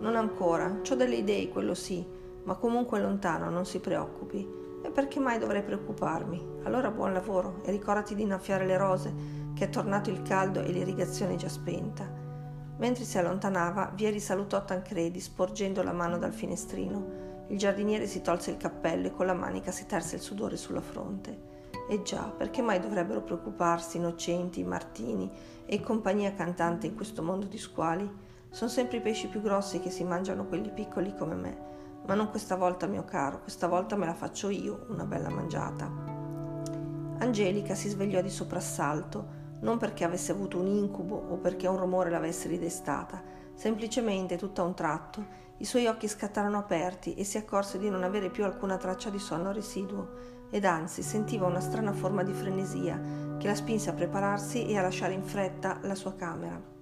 Non 0.00 0.16
ancora, 0.16 0.80
ho 0.82 0.94
delle 0.94 1.16
idee, 1.16 1.50
quello 1.50 1.74
sì, 1.74 2.02
ma 2.44 2.54
comunque 2.54 3.00
lontano, 3.00 3.50
non 3.50 3.66
si 3.66 3.80
preoccupi. 3.80 4.64
Perché 4.96 5.20
mai 5.20 5.38
dovrei 5.38 5.62
preoccuparmi? 5.62 6.60
Allora 6.62 6.90
buon 6.90 7.12
lavoro 7.12 7.60
e 7.66 7.70
ricordati 7.70 8.14
di 8.14 8.22
innaffiare 8.22 8.64
le 8.64 8.78
rose, 8.78 9.12
che 9.54 9.66
è 9.66 9.68
tornato 9.68 10.08
il 10.08 10.22
caldo 10.22 10.62
e 10.62 10.72
l'irrigazione 10.72 11.36
già 11.36 11.50
spenta. 11.50 12.10
Mentre 12.78 13.04
si 13.04 13.18
allontanava, 13.18 13.92
Vieri 13.94 14.20
salutò 14.20 14.64
Tancredi, 14.64 15.20
sporgendo 15.20 15.82
la 15.82 15.92
mano 15.92 16.16
dal 16.16 16.32
finestrino. 16.32 17.44
Il 17.48 17.58
giardiniere 17.58 18.06
si 18.06 18.22
tolse 18.22 18.52
il 18.52 18.56
cappello 18.56 19.08
e 19.08 19.10
con 19.10 19.26
la 19.26 19.34
manica 19.34 19.70
si 19.70 19.84
terse 19.84 20.16
il 20.16 20.22
sudore 20.22 20.56
sulla 20.56 20.80
fronte. 20.80 21.40
E 21.90 22.00
già, 22.00 22.32
perché 22.34 22.62
mai 22.62 22.80
dovrebbero 22.80 23.20
preoccuparsi 23.20 23.98
Innocenti, 23.98 24.64
Martini 24.64 25.30
e 25.66 25.78
compagnia 25.82 26.32
cantante 26.32 26.86
in 26.86 26.94
questo 26.94 27.22
mondo 27.22 27.44
di 27.44 27.58
squali? 27.58 28.10
Sono 28.48 28.70
sempre 28.70 28.96
i 28.96 29.02
pesci 29.02 29.28
più 29.28 29.42
grossi 29.42 29.78
che 29.78 29.90
si 29.90 30.04
mangiano 30.04 30.46
quelli 30.46 30.70
piccoli 30.70 31.14
come 31.14 31.34
me, 31.34 31.75
ma 32.06 32.14
non 32.14 32.30
questa 32.30 32.56
volta, 32.56 32.86
mio 32.86 33.04
caro, 33.04 33.40
questa 33.40 33.66
volta 33.66 33.96
me 33.96 34.06
la 34.06 34.14
faccio 34.14 34.48
io, 34.48 34.86
una 34.88 35.04
bella 35.04 35.28
mangiata. 35.28 35.90
Angelica 37.18 37.74
si 37.74 37.88
svegliò 37.88 38.20
di 38.20 38.30
soprassalto, 38.30 39.44
non 39.60 39.78
perché 39.78 40.04
avesse 40.04 40.32
avuto 40.32 40.58
un 40.58 40.66
incubo 40.66 41.16
o 41.16 41.36
perché 41.36 41.66
un 41.66 41.78
rumore 41.78 42.10
l'avesse 42.10 42.48
ridestata, 42.48 43.22
semplicemente 43.54 44.36
tutto 44.36 44.62
a 44.62 44.64
un 44.64 44.74
tratto 44.74 45.44
i 45.58 45.64
suoi 45.64 45.86
occhi 45.86 46.06
scattarono 46.06 46.58
aperti 46.58 47.14
e 47.14 47.24
si 47.24 47.38
accorse 47.38 47.78
di 47.78 47.88
non 47.88 48.02
avere 48.02 48.28
più 48.28 48.44
alcuna 48.44 48.76
traccia 48.76 49.08
di 49.08 49.18
sonno 49.18 49.52
residuo 49.52 50.44
ed 50.50 50.66
anzi 50.66 51.02
sentiva 51.02 51.46
una 51.46 51.60
strana 51.60 51.92
forma 51.92 52.22
di 52.22 52.32
frenesia 52.32 53.00
che 53.38 53.46
la 53.46 53.54
spinse 53.54 53.88
a 53.88 53.94
prepararsi 53.94 54.66
e 54.66 54.76
a 54.76 54.82
lasciare 54.82 55.14
in 55.14 55.24
fretta 55.24 55.78
la 55.82 55.94
sua 55.94 56.14
camera 56.14 56.74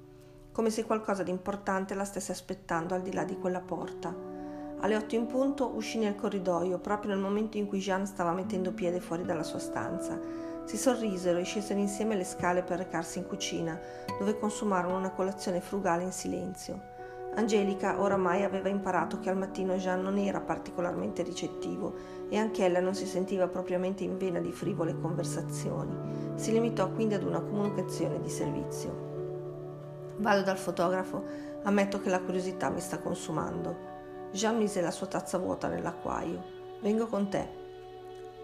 come 0.55 0.71
se 0.71 0.85
qualcosa 0.85 1.25
di 1.25 1.33
importante 1.33 1.95
la 1.95 2.05
stesse 2.05 2.31
aspettando 2.31 2.95
al 2.95 3.03
di 3.03 3.13
là 3.13 3.25
di 3.25 3.37
quella 3.37 3.61
porta. 3.61 4.34
Alle 4.85 4.97
otto 4.97 5.15
in 5.15 5.25
punto 5.25 5.75
uscì 5.75 5.97
nel 5.97 6.15
corridoio, 6.15 6.79
proprio 6.79 7.15
nel 7.15 7.19
momento 7.19 7.57
in 7.57 7.67
cui 7.67 7.79
Jean 7.79 8.05
stava 8.05 8.33
mettendo 8.33 8.73
piede 8.73 9.01
fuori 9.01 9.25
dalla 9.25 9.43
sua 9.43 9.59
stanza. 9.59 10.21
Si 10.65 10.77
sorrisero 10.77 11.39
e 11.39 11.45
scesero 11.45 11.81
insieme 11.81 12.17
le 12.17 12.25
scale 12.25 12.63
per 12.63 12.77
recarsi 12.77 13.17
in 13.17 13.27
cucina, 13.27 13.81
dove 14.19 14.39
consumarono 14.39 14.99
una 14.99 15.09
colazione 15.09 15.63
frugale 15.63 16.03
in 16.03 16.13
silenzio. 16.13 16.79
Angelica 17.35 17.99
oramai 17.99 18.45
aveva 18.45 18.69
imparato 18.69 19.21
che 19.21 19.31
al 19.31 19.39
mattino 19.39 19.73
Jean 19.77 20.03
non 20.03 20.19
era 20.19 20.41
particolarmente 20.41 21.23
ricettivo 21.23 21.95
e 22.29 22.37
anch'ella 22.37 22.81
non 22.81 22.95
si 22.95 23.07
sentiva 23.07 23.49
propriamente 23.49 24.05
in 24.05 24.19
vena 24.19 24.39
di 24.39 24.53
frivole 24.53 25.01
conversazioni. 25.01 26.35
Si 26.35 26.53
limitò 26.53 26.91
quindi 26.91 27.15
ad 27.15 27.23
una 27.23 27.41
comunicazione 27.41 28.21
di 28.21 28.29
servizio. 28.29 29.13
Vado 30.19 30.43
dal 30.43 30.59
fotografo, 30.59 31.25
ammetto 31.63 32.03
che 32.03 32.11
la 32.11 32.21
curiosità 32.21 32.69
mi 32.69 32.81
sta 32.81 32.99
consumando. 32.99 33.94
Jean 34.35 34.57
mise 34.57 34.81
la 34.81 34.91
sua 34.91 35.07
tazza 35.07 35.39
vuota 35.39 35.69
nell'acquaio. 35.69 36.43
Vengo 36.81 37.07
con 37.07 37.29
te. 37.29 37.49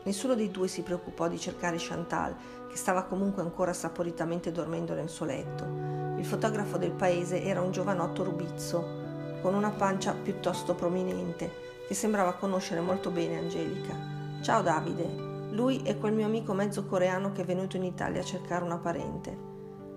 Nessuno 0.04 0.36
dei 0.36 0.48
due 0.48 0.68
si 0.68 0.82
preoccupò 0.82 1.26
di 1.26 1.36
cercare 1.36 1.78
Chantal, 1.80 2.36
che 2.68 2.76
stava 2.76 3.02
comunque 3.02 3.42
ancora 3.42 3.72
saporitamente 3.72 4.52
dormendo 4.52 4.94
nel 4.94 5.08
suo 5.08 5.26
letto. 5.26 5.64
Il 6.16 6.24
fotografo 6.24 6.78
del 6.78 6.92
paese 6.92 7.42
era 7.42 7.60
un 7.60 7.72
giovanotto 7.72 8.22
rubizzo, 8.22 9.38
con 9.42 9.54
una 9.54 9.72
pancia 9.72 10.12
piuttosto 10.14 10.76
prominente, 10.76 11.50
che 11.88 11.94
sembrava 11.94 12.34
conoscere 12.34 12.80
molto 12.80 13.10
bene 13.10 13.38
Angelica. 13.38 13.92
Ciao 14.42 14.62
Davide, 14.62 15.08
lui 15.50 15.82
è 15.82 15.98
quel 15.98 16.12
mio 16.12 16.26
amico 16.26 16.52
mezzo 16.52 16.84
coreano 16.84 17.32
che 17.32 17.42
è 17.42 17.44
venuto 17.44 17.76
in 17.76 17.82
Italia 17.82 18.20
a 18.20 18.24
cercare 18.24 18.62
una 18.62 18.78
parente. 18.78 19.36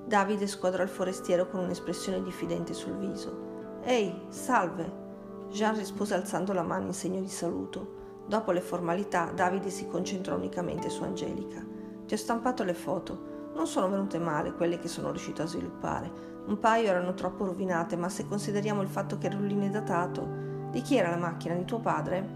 Davide 0.08 0.48
squadrò 0.48 0.82
il 0.82 0.90
forestiero 0.90 1.48
con 1.48 1.60
un'espressione 1.60 2.24
diffidente 2.24 2.74
sul 2.74 2.98
viso. 2.98 3.82
Ehi, 3.84 4.26
salve! 4.30 5.03
Jean 5.54 5.78
rispose 5.78 6.16
alzando 6.16 6.52
la 6.52 6.64
mano 6.64 6.88
in 6.88 6.94
segno 6.94 7.22
di 7.22 7.30
saluto. 7.30 8.24
Dopo 8.26 8.52
le 8.52 8.60
formalità, 8.60 9.32
Davide 9.36 9.70
si 9.70 9.86
concentrò 9.86 10.36
unicamente 10.36 10.90
su 10.90 11.04
Angelica. 11.04 11.64
Ti 12.08 12.14
ho 12.16 12.18
stampato 12.18 12.64
le 12.64 12.74
foto. 12.74 13.52
Non 13.54 13.68
sono 13.68 13.88
venute 13.88 14.18
male 14.18 14.54
quelle 14.54 14.80
che 14.80 14.88
sono 14.88 15.12
riuscito 15.12 15.44
a 15.44 15.46
sviluppare. 15.46 16.12
Un 16.48 16.58
paio 16.58 16.88
erano 16.88 17.14
troppo 17.14 17.46
rovinate, 17.46 17.96
ma 17.96 18.10
se 18.10 18.28
consideriamo 18.28 18.82
il 18.82 18.88
fatto 18.88 19.20
che 19.20 19.28
il 19.28 19.34
rullino 19.34 19.66
è 19.66 19.70
datato. 19.70 20.28
Di 20.72 20.82
chi 20.82 20.98
era 20.98 21.12
la 21.12 21.18
macchina? 21.18 21.54
Di 21.54 21.66
tuo 21.66 21.80
padre? 21.80 22.28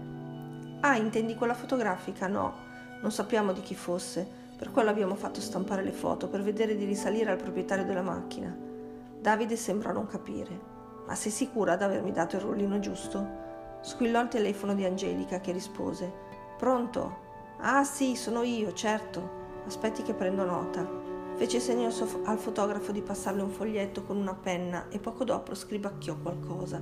Ah, 0.82 0.96
intendi 0.96 1.34
quella 1.34 1.54
fotografica? 1.54 2.28
No, 2.28 2.54
non 3.02 3.10
sappiamo 3.10 3.52
di 3.52 3.62
chi 3.62 3.74
fosse. 3.74 4.24
Per 4.56 4.70
quello 4.70 4.90
abbiamo 4.90 5.16
fatto 5.16 5.40
stampare 5.40 5.82
le 5.82 5.90
foto, 5.90 6.28
per 6.28 6.42
vedere 6.42 6.76
di 6.76 6.84
risalire 6.84 7.32
al 7.32 7.36
proprietario 7.36 7.84
della 7.84 8.00
macchina. 8.00 8.56
Davide 9.20 9.56
sembra 9.56 9.90
non 9.90 10.06
capire. 10.06 10.77
Ma 11.08 11.14
sei 11.14 11.32
sicura 11.32 11.74
di 11.74 11.84
avermi 11.84 12.12
dato 12.12 12.36
il 12.36 12.42
rullino 12.42 12.78
giusto? 12.80 13.26
Squillò 13.80 14.20
il 14.20 14.28
telefono 14.28 14.74
di 14.74 14.84
Angelica 14.84 15.40
che 15.40 15.52
rispose. 15.52 16.12
Pronto? 16.58 17.26
Ah 17.60 17.82
sì, 17.82 18.14
sono 18.14 18.42
io, 18.42 18.74
certo. 18.74 19.46
Aspetti 19.66 20.02
che 20.02 20.12
prendo 20.12 20.44
nota. 20.44 20.86
Fece 21.36 21.60
segno 21.60 21.88
al 22.24 22.38
fotografo 22.38 22.92
di 22.92 23.00
passarle 23.00 23.40
un 23.40 23.48
foglietto 23.48 24.02
con 24.02 24.18
una 24.18 24.34
penna 24.34 24.88
e 24.90 24.98
poco 24.98 25.24
dopo 25.24 25.54
scribacchiò 25.54 26.18
qualcosa. 26.18 26.78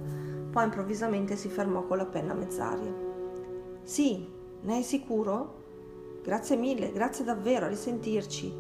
Poi 0.51 0.65
improvvisamente 0.65 1.37
si 1.37 1.49
fermò 1.49 1.85
con 1.85 1.99
la 1.99 2.07
penna 2.07 2.33
a 2.33 2.37
mezz'aria. 2.37 2.93
Sì, 3.85 4.29
ne 4.63 4.79
è 4.79 4.83
sicuro? 4.83 5.63
Grazie 6.25 6.57
mille, 6.57 6.91
grazie 6.91 7.25
davvero, 7.25 7.67
a 7.67 7.69
risentirci. 7.69 8.53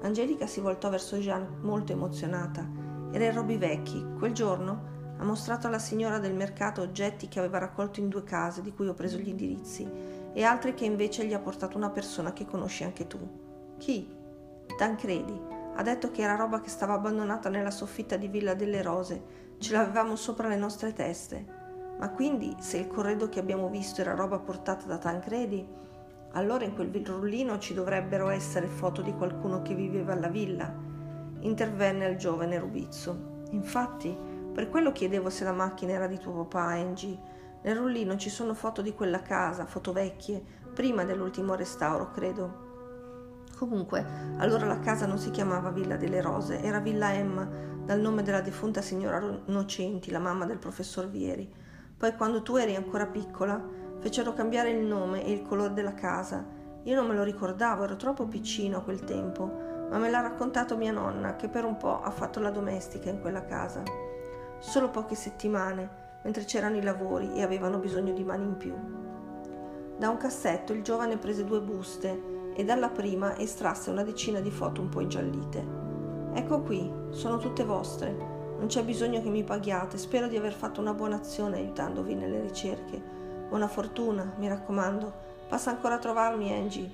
Angelica 0.00 0.46
si 0.46 0.60
voltò 0.60 0.88
verso 0.88 1.18
Jean 1.18 1.58
molto 1.60 1.92
emozionata. 1.92 2.66
Era 3.12 3.26
il 3.26 3.34
Roby 3.34 3.58
Vecchi. 3.58 4.02
Quel 4.18 4.32
giorno 4.32 4.92
ha 5.22 5.24
mostrato 5.24 5.68
alla 5.68 5.78
signora 5.78 6.18
del 6.18 6.34
mercato 6.34 6.82
oggetti 6.82 7.28
che 7.28 7.38
aveva 7.38 7.58
raccolto 7.58 8.00
in 8.00 8.08
due 8.08 8.24
case 8.24 8.60
di 8.60 8.72
cui 8.72 8.88
ho 8.88 8.94
preso 8.94 9.18
gli 9.18 9.28
indirizzi 9.28 9.88
e 10.32 10.42
altri 10.42 10.74
che 10.74 10.84
invece 10.84 11.24
gli 11.24 11.32
ha 11.32 11.38
portato 11.38 11.76
una 11.76 11.90
persona 11.90 12.32
che 12.32 12.44
conosci 12.44 12.82
anche 12.82 13.06
tu. 13.06 13.20
Chi? 13.78 14.08
Tancredi. 14.76 15.40
Ha 15.74 15.82
detto 15.82 16.10
che 16.10 16.22
era 16.22 16.34
roba 16.34 16.60
che 16.60 16.68
stava 16.68 16.94
abbandonata 16.94 17.48
nella 17.48 17.70
soffitta 17.70 18.16
di 18.16 18.26
Villa 18.26 18.54
delle 18.54 18.82
Rose. 18.82 19.22
Ce 19.58 19.72
l'avevamo 19.72 20.16
sopra 20.16 20.48
le 20.48 20.56
nostre 20.56 20.92
teste. 20.92 21.60
Ma 21.98 22.10
quindi, 22.10 22.56
se 22.58 22.78
il 22.78 22.88
corredo 22.88 23.28
che 23.28 23.38
abbiamo 23.38 23.68
visto 23.68 24.00
era 24.00 24.16
roba 24.16 24.40
portata 24.40 24.86
da 24.86 24.98
Tancredi, 24.98 25.64
allora 26.32 26.64
in 26.64 26.74
quel 26.74 26.90
rullino 27.06 27.58
ci 27.58 27.74
dovrebbero 27.74 28.28
essere 28.28 28.66
foto 28.66 29.02
di 29.02 29.14
qualcuno 29.14 29.62
che 29.62 29.74
viveva 29.74 30.14
alla 30.14 30.28
villa. 30.28 30.74
Intervenne 31.40 32.06
il 32.06 32.16
giovane 32.16 32.58
Rubizzo. 32.58 33.44
Infatti, 33.50 34.31
per 34.52 34.68
quello 34.68 34.92
chiedevo 34.92 35.30
se 35.30 35.44
la 35.44 35.52
macchina 35.52 35.92
era 35.92 36.06
di 36.06 36.18
tuo 36.18 36.44
papà, 36.44 36.72
Angie. 36.72 37.18
Nel 37.62 37.76
rullino 37.76 38.16
ci 38.16 38.28
sono 38.28 38.54
foto 38.54 38.82
di 38.82 38.92
quella 38.92 39.22
casa, 39.22 39.66
foto 39.66 39.92
vecchie, 39.92 40.42
prima 40.74 41.04
dell'ultimo 41.04 41.54
restauro, 41.54 42.10
credo. 42.10 42.70
Comunque, 43.56 44.04
allora 44.38 44.66
la 44.66 44.80
casa 44.80 45.06
non 45.06 45.18
si 45.18 45.30
chiamava 45.30 45.70
Villa 45.70 45.96
delle 45.96 46.20
Rose, 46.20 46.60
era 46.60 46.80
Villa 46.80 47.12
M, 47.12 47.84
dal 47.84 48.00
nome 48.00 48.22
della 48.22 48.40
defunta 48.40 48.82
signora 48.82 49.20
Nocenti, 49.46 50.10
la 50.10 50.18
mamma 50.18 50.44
del 50.44 50.58
professor 50.58 51.08
Vieri. 51.08 51.50
Poi 51.96 52.14
quando 52.16 52.42
tu 52.42 52.56
eri 52.56 52.74
ancora 52.74 53.06
piccola, 53.06 53.62
fecero 54.00 54.32
cambiare 54.32 54.70
il 54.70 54.84
nome 54.84 55.24
e 55.24 55.30
il 55.30 55.42
colore 55.42 55.72
della 55.72 55.94
casa. 55.94 56.44
Io 56.82 56.96
non 56.96 57.06
me 57.06 57.14
lo 57.14 57.22
ricordavo, 57.22 57.84
ero 57.84 57.94
troppo 57.94 58.26
piccino 58.26 58.78
a 58.78 58.82
quel 58.82 59.04
tempo, 59.04 59.44
ma 59.88 59.98
me 59.98 60.10
l'ha 60.10 60.20
raccontato 60.20 60.76
mia 60.76 60.90
nonna, 60.90 61.36
che 61.36 61.48
per 61.48 61.64
un 61.64 61.76
po' 61.76 62.02
ha 62.02 62.10
fatto 62.10 62.40
la 62.40 62.50
domestica 62.50 63.08
in 63.08 63.20
quella 63.20 63.44
casa. 63.44 63.82
Solo 64.62 64.90
poche 64.90 65.16
settimane, 65.16 65.88
mentre 66.22 66.44
c'erano 66.44 66.76
i 66.76 66.82
lavori 66.82 67.34
e 67.34 67.42
avevano 67.42 67.78
bisogno 67.78 68.12
di 68.12 68.22
mani 68.22 68.44
in 68.44 68.56
più. 68.56 68.72
Da 69.98 70.08
un 70.08 70.16
cassetto 70.18 70.72
il 70.72 70.82
giovane 70.82 71.16
prese 71.16 71.44
due 71.44 71.60
buste 71.60 72.52
e 72.54 72.64
dalla 72.64 72.88
prima 72.88 73.36
estrasse 73.36 73.90
una 73.90 74.04
decina 74.04 74.38
di 74.38 74.52
foto 74.52 74.80
un 74.80 74.88
po' 74.88 75.00
ingiallite. 75.00 75.66
Ecco 76.34 76.60
qui, 76.60 76.88
sono 77.10 77.38
tutte 77.38 77.64
vostre. 77.64 78.14
Non 78.56 78.66
c'è 78.68 78.84
bisogno 78.84 79.20
che 79.20 79.30
mi 79.30 79.42
paghiate, 79.42 79.98
spero 79.98 80.28
di 80.28 80.36
aver 80.36 80.52
fatto 80.52 80.80
una 80.80 80.94
buona 80.94 81.16
azione 81.16 81.56
aiutandovi 81.56 82.14
nelle 82.14 82.40
ricerche. 82.40 83.02
Buona 83.48 83.66
fortuna, 83.66 84.32
mi 84.38 84.46
raccomando. 84.46 85.12
Passa 85.48 85.70
ancora 85.70 85.96
a 85.96 85.98
trovarmi, 85.98 86.52
Angie. 86.52 86.90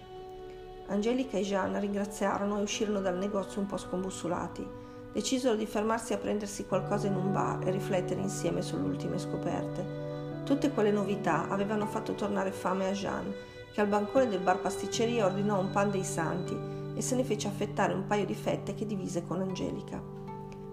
Angelica 0.87 1.37
e 1.37 1.42
Jeanne 1.42 1.78
ringraziarono 1.81 2.59
e 2.59 2.62
uscirono 2.62 3.02
dal 3.02 3.18
negozio 3.18 3.61
un 3.61 3.66
po' 3.66 3.76
scombussolati. 3.76 4.88
Decisero 5.12 5.55
di 5.55 5.66
fermarsi 5.66 6.12
a 6.12 6.18
prendersi 6.18 6.66
qualcosa 6.66 7.07
in 7.07 7.14
un 7.14 7.33
bar 7.33 7.66
e 7.66 7.71
riflettere 7.71 8.21
insieme 8.21 8.62
sulle 8.62 8.87
ultime 8.87 9.18
scoperte. 9.18 10.42
Tutte 10.44 10.71
quelle 10.71 10.90
novità 10.90 11.49
avevano 11.49 11.87
fatto 11.87 12.14
tornare 12.14 12.53
fame 12.53 12.88
a 12.88 12.92
Jeanne, 12.92 13.35
che 13.73 13.81
al 13.81 13.88
bancone 13.88 14.29
del 14.29 14.40
bar 14.40 14.61
pasticceria 14.61 15.27
ordinò 15.27 15.59
un 15.61 15.71
pan 15.71 15.90
dei 15.90 16.05
santi 16.05 16.57
e 16.94 17.01
se 17.01 17.14
ne 17.16 17.25
fece 17.25 17.49
affettare 17.49 17.94
un 17.94 18.07
paio 18.07 18.27
di 18.27 18.35
fette 18.35 18.75
che 18.75 18.87
divise 18.87 19.25
con 19.25 19.40
Angelica. 19.40 20.03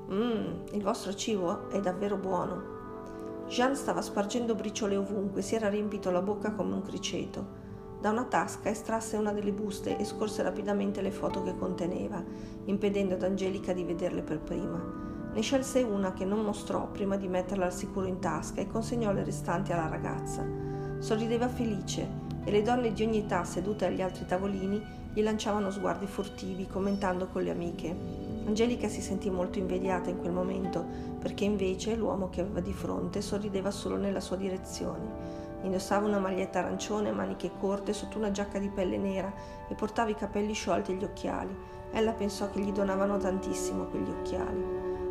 Mmm, 0.10 0.66
il 0.72 0.82
vostro 0.82 1.14
cibo 1.14 1.70
è 1.70 1.80
davvero 1.80 2.18
buono. 2.18 2.74
Jeanne 3.48 3.76
stava 3.76 4.02
spargendo 4.02 4.56
briciole 4.56 4.96
ovunque, 4.96 5.42
si 5.42 5.56
era 5.56 5.70
riempito 5.70 6.10
la 6.12 6.22
bocca 6.22 6.52
come 6.52 6.74
un 6.74 6.82
criceto. 6.82 7.64
Da 8.00 8.10
una 8.12 8.26
tasca 8.26 8.70
estrasse 8.70 9.18
una 9.18 9.32
delle 9.32 9.52
buste 9.52 9.98
e 9.98 10.06
scorse 10.06 10.44
rapidamente 10.44 11.02
le 11.02 11.12
foto 11.12 11.42
che 11.42 11.56
conteneva, 11.58 12.24
impedendo 12.66 13.16
ad 13.16 13.24
Angelica 13.24 13.74
di 13.74 13.84
vederle 13.84 14.22
per 14.22 14.40
prima. 14.40 14.80
Ne 15.34 15.42
scelse 15.42 15.82
una 15.82 16.14
che 16.14 16.24
non 16.24 16.44
mostrò 16.44 16.88
prima 16.88 17.18
di 17.18 17.28
metterla 17.28 17.66
al 17.66 17.74
sicuro 17.74 18.06
in 18.06 18.20
tasca 18.20 18.62
e 18.62 18.68
consegnò 18.68 19.12
le 19.12 19.24
restanti 19.24 19.74
alla 19.74 19.88
ragazza. 19.88 20.46
Sorrideva 21.00 21.50
felice 21.50 22.08
e 22.44 22.52
le 22.52 22.62
donne 22.62 22.94
di 22.94 23.04
ogni 23.04 23.20
età 23.20 23.44
sedute 23.44 23.86
agli 23.86 24.02
altri 24.02 24.26
tavolini 24.26 25.04
gli 25.16 25.24
lanciavano 25.24 25.72
sguardi 25.72 26.08
furtivi, 26.08 26.68
commentando 26.68 27.28
con 27.28 27.42
le 27.42 27.52
amiche. 27.52 27.96
Angelica 28.46 28.88
si 28.90 29.02
sentì 29.02 29.30
molto 29.30 29.60
invidiata 29.60 30.10
in 30.10 30.20
quel 30.20 30.34
momento, 30.34 30.86
perché 31.20 31.46
invece 31.46 31.96
l'uomo 31.96 32.30
che 32.30 32.42
aveva 32.42 32.60
di 32.60 32.74
fronte 32.74 33.22
sorrideva 33.22 33.72
solo 33.72 33.96
nella 33.96 34.20
sua 34.20 34.36
direzione. 34.36 35.35
Indossava 35.66 36.06
una 36.06 36.20
maglietta 36.20 36.60
arancione, 36.60 37.12
maniche 37.12 37.52
corte, 37.60 37.92
sotto 37.92 38.20
una 38.20 38.30
giacca 38.30 38.60
di 38.60 38.70
pelle 38.70 38.98
nera 38.98 39.34
e 39.68 39.74
portava 39.74 40.12
i 40.12 40.16
capelli 40.16 40.54
sciolti 40.54 40.92
e 40.92 40.96
gli 40.96 41.04
occhiali. 41.04 41.58
Ella 41.92 42.14
pensò 42.14 42.52
che 42.52 42.60
gli 42.60 42.72
donavano 42.72 43.18
tantissimo 43.18 43.86
quegli 43.86 44.10
occhiali. 44.10 44.64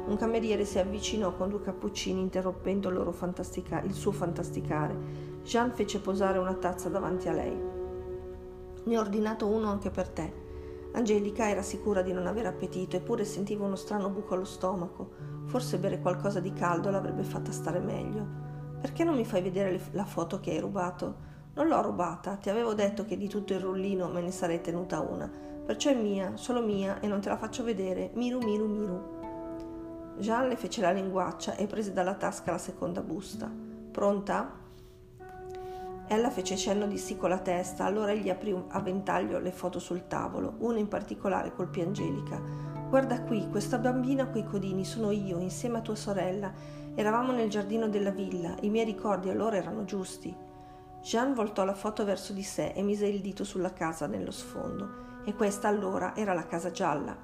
Un 0.06 0.16
cameriere 0.16 0.64
si 0.64 0.78
avvicinò 0.78 1.34
con 1.34 1.48
due 1.48 1.60
cappuccini 1.60 2.20
interrompendo 2.20 2.88
il, 2.88 3.12
fantastica- 3.12 3.82
il 3.82 3.94
suo 3.94 4.12
fantasticare. 4.12 4.96
Jean 5.42 5.72
fece 5.72 5.98
posare 5.98 6.38
una 6.38 6.54
tazza 6.54 6.88
davanti 6.88 7.28
a 7.28 7.32
lei. 7.32 7.60
Ne 8.84 8.96
ho 8.96 9.00
ordinato 9.00 9.48
uno 9.48 9.68
anche 9.68 9.90
per 9.90 10.08
te. 10.08 10.42
Angelica 10.92 11.48
era 11.48 11.62
sicura 11.62 12.02
di 12.02 12.12
non 12.12 12.28
avere 12.28 12.46
appetito, 12.46 12.94
eppure 12.94 13.24
sentiva 13.24 13.64
uno 13.64 13.74
strano 13.74 14.08
buco 14.08 14.34
allo 14.34 14.44
stomaco. 14.44 15.10
Forse 15.46 15.78
bere 15.78 15.98
qualcosa 15.98 16.38
di 16.38 16.52
caldo 16.52 16.90
l'avrebbe 16.90 17.24
fatta 17.24 17.50
stare 17.50 17.80
meglio. 17.80 18.43
Perché 18.84 19.02
non 19.02 19.16
mi 19.16 19.24
fai 19.24 19.40
vedere 19.40 19.80
la 19.92 20.04
foto 20.04 20.40
che 20.40 20.50
hai 20.50 20.60
rubato? 20.60 21.14
Non 21.54 21.68
l'ho 21.68 21.80
rubata, 21.80 22.36
ti 22.36 22.50
avevo 22.50 22.74
detto 22.74 23.06
che 23.06 23.16
di 23.16 23.30
tutto 23.30 23.54
il 23.54 23.60
rullino 23.60 24.08
me 24.08 24.20
ne 24.20 24.30
sarei 24.30 24.60
tenuta 24.60 25.00
una. 25.00 25.26
Perciò 25.64 25.88
è 25.88 25.94
mia, 25.94 26.36
solo 26.36 26.60
mia, 26.60 27.00
e 27.00 27.06
non 27.06 27.22
te 27.22 27.30
la 27.30 27.38
faccio 27.38 27.64
vedere. 27.64 28.10
Miru, 28.12 28.40
miru, 28.40 28.66
miru. 28.66 30.16
Jean 30.18 30.48
le 30.48 30.56
fece 30.56 30.82
la 30.82 30.90
linguaccia 30.90 31.56
e 31.56 31.66
prese 31.66 31.94
dalla 31.94 32.12
tasca 32.12 32.50
la 32.50 32.58
seconda 32.58 33.00
busta. 33.00 33.50
Pronta? 33.90 34.52
Ella 36.06 36.28
fece 36.28 36.54
cenno 36.54 36.86
di 36.86 36.98
sì 36.98 37.16
con 37.16 37.30
la 37.30 37.38
testa, 37.38 37.86
allora 37.86 38.12
egli 38.12 38.28
aprì 38.28 38.54
a 38.68 38.80
ventaglio 38.80 39.38
le 39.38 39.52
foto 39.52 39.78
sul 39.78 40.08
tavolo, 40.08 40.56
una 40.58 40.78
in 40.78 40.88
particolare 40.88 41.54
colpì 41.54 41.80
Angelica. 41.80 42.38
Guarda 42.90 43.22
qui, 43.22 43.48
questa 43.48 43.78
bambina 43.78 44.28
coi 44.28 44.44
codini 44.44 44.84
sono 44.84 45.10
io, 45.10 45.38
insieme 45.38 45.78
a 45.78 45.80
tua 45.80 45.96
sorella. 45.96 46.52
Eravamo 46.96 47.32
nel 47.32 47.50
giardino 47.50 47.88
della 47.88 48.10
villa, 48.10 48.54
i 48.60 48.70
miei 48.70 48.84
ricordi 48.84 49.28
allora 49.28 49.56
erano 49.56 49.84
giusti. 49.84 50.32
Jean 51.02 51.34
voltò 51.34 51.64
la 51.64 51.74
foto 51.74 52.04
verso 52.04 52.32
di 52.32 52.44
sé 52.44 52.72
e 52.72 52.82
mise 52.82 53.06
il 53.06 53.20
dito 53.20 53.42
sulla 53.42 53.72
casa 53.72 54.06
nello 54.06 54.30
sfondo. 54.30 55.02
E 55.24 55.34
questa 55.34 55.66
allora 55.66 56.14
era 56.14 56.34
la 56.34 56.46
casa 56.46 56.70
gialla. 56.70 57.16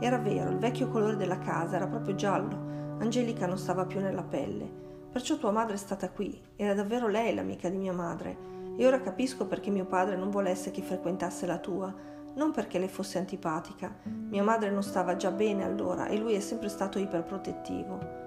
Era 0.00 0.18
vero, 0.18 0.50
il 0.50 0.58
vecchio 0.58 0.88
colore 0.88 1.14
della 1.14 1.38
casa 1.38 1.76
era 1.76 1.86
proprio 1.86 2.16
giallo. 2.16 2.98
Angelica 2.98 3.46
non 3.46 3.58
stava 3.58 3.86
più 3.86 4.00
nella 4.00 4.24
pelle. 4.24 4.68
Perciò 5.12 5.36
tua 5.36 5.52
madre 5.52 5.74
è 5.74 5.78
stata 5.78 6.10
qui. 6.10 6.42
Era 6.56 6.74
davvero 6.74 7.06
lei 7.06 7.32
l'amica 7.32 7.68
di 7.68 7.78
mia 7.78 7.92
madre. 7.92 8.36
E 8.76 8.84
ora 8.84 9.00
capisco 9.00 9.46
perché 9.46 9.70
mio 9.70 9.86
padre 9.86 10.16
non 10.16 10.30
volesse 10.30 10.72
che 10.72 10.82
frequentasse 10.82 11.46
la 11.46 11.58
tua. 11.58 11.94
Non 12.34 12.50
perché 12.50 12.80
le 12.80 12.88
fosse 12.88 13.18
antipatica. 13.18 13.94
Mia 14.04 14.42
madre 14.42 14.70
non 14.70 14.82
stava 14.82 15.14
già 15.14 15.30
bene 15.30 15.62
allora 15.62 16.08
e 16.08 16.18
lui 16.18 16.34
è 16.34 16.40
sempre 16.40 16.68
stato 16.68 16.98
iperprotettivo. 16.98 18.25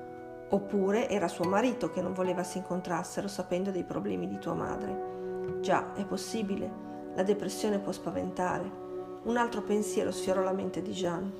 Oppure 0.51 1.07
era 1.09 1.27
suo 1.27 1.45
marito 1.45 1.91
che 1.91 2.01
non 2.01 2.13
voleva 2.13 2.43
si 2.43 2.57
incontrassero 2.57 3.27
sapendo 3.27 3.69
dei 3.69 3.83
problemi 3.83 4.27
di 4.27 4.39
tua 4.39 4.55
madre. 4.55 5.59
Già, 5.61 5.93
è 5.93 6.05
possibile. 6.05 6.87
La 7.15 7.23
depressione 7.23 7.77
può 7.77 7.91
spaventare. 7.91 8.87
Un 9.23 9.37
altro 9.37 9.61
pensiero 9.61 10.11
sfiorò 10.11 10.41
la 10.41 10.53
mente 10.53 10.81
di 10.81 10.91
Jean. 10.91 11.31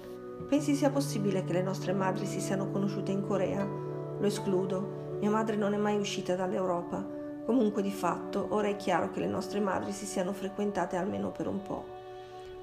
Pensi 0.47 0.75
sia 0.75 0.91
possibile 0.91 1.43
che 1.43 1.53
le 1.53 1.63
nostre 1.63 1.91
madri 1.93 2.25
si 2.25 2.39
siano 2.39 2.69
conosciute 2.69 3.11
in 3.11 3.25
Corea? 3.25 3.65
Lo 3.65 4.25
escludo. 4.25 5.17
Mia 5.19 5.31
madre 5.31 5.55
non 5.55 5.73
è 5.73 5.77
mai 5.77 5.97
uscita 5.97 6.35
dall'Europa. 6.35 7.03
Comunque 7.45 7.81
di 7.81 7.91
fatto, 7.91 8.45
ora 8.49 8.67
è 8.67 8.75
chiaro 8.75 9.09
che 9.09 9.21
le 9.21 9.27
nostre 9.27 9.59
madri 9.59 9.91
si 9.91 10.05
siano 10.05 10.33
frequentate 10.33 10.97
almeno 10.97 11.31
per 11.31 11.47
un 11.47 11.61
po'. 11.63 11.83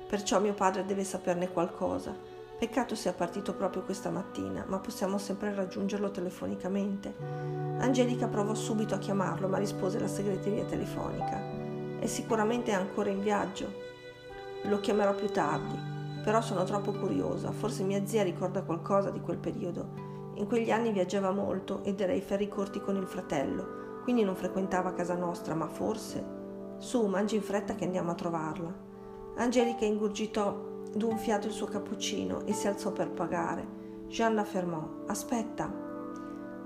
Perciò 0.07 0.39
mio 0.39 0.55
padre 0.55 0.85
deve 0.85 1.03
saperne 1.03 1.51
qualcosa. 1.51 2.15
Peccato 2.59 2.95
sia 2.95 3.13
partito 3.13 3.53
proprio 3.53 3.83
questa 3.83 4.09
mattina, 4.09 4.65
ma 4.67 4.79
possiamo 4.79 5.19
sempre 5.19 5.55
raggiungerlo 5.55 6.11
telefonicamente. 6.11 7.15
Angelica 7.81 8.29
provò 8.29 8.55
subito 8.55 8.95
a 8.95 8.99
chiamarlo, 8.99 9.47
ma 9.47 9.59
rispose 9.59 9.99
la 9.99 10.09
segreteria 10.09 10.65
telefonica. 10.65 11.39
È 11.99 12.07
sicuramente 12.07 12.73
ancora 12.73 13.11
in 13.11 13.21
viaggio. 13.21 13.71
Lo 14.63 14.81
chiamerò 14.81 15.15
più 15.15 15.29
tardi, 15.29 15.79
però 16.25 16.41
sono 16.41 16.65
troppo 16.65 16.93
curiosa, 16.93 17.53
forse 17.53 17.83
mia 17.83 18.07
zia 18.07 18.23
ricorda 18.23 18.63
qualcosa 18.63 19.11
di 19.11 19.21
quel 19.21 19.37
periodo. 19.37 20.33
In 20.37 20.47
quegli 20.47 20.71
anni 20.71 20.93
viaggiava 20.93 21.33
molto 21.33 21.85
ed 21.85 22.01
era 22.01 22.13
ai 22.13 22.23
ferri 22.23 22.49
corti 22.49 22.81
con 22.81 22.97
il 22.97 23.07
fratello, 23.07 24.01
quindi 24.03 24.25
non 24.25 24.35
frequentava 24.35 24.95
casa 24.95 25.15
nostra, 25.15 25.55
ma 25.55 25.69
forse... 25.69 26.35
Su, 26.79 27.05
mangi 27.05 27.37
in 27.37 27.43
fretta 27.43 27.75
che 27.75 27.85
andiamo 27.85 28.13
a 28.13 28.15
trovarla. 28.15 28.75
Angelica 29.37 29.85
ingurgitò 29.85 30.75
d'un 30.97 31.19
fiato 31.19 31.47
il 31.47 31.53
suo 31.53 31.67
cappuccino 31.67 32.45
e 32.47 32.53
si 32.53 32.67
alzò 32.67 32.91
per 32.91 33.11
pagare. 33.11 33.85
Jean 34.09 34.35
la 34.35 34.45
fermò. 34.45 35.05
Aspetta, 35.07 35.71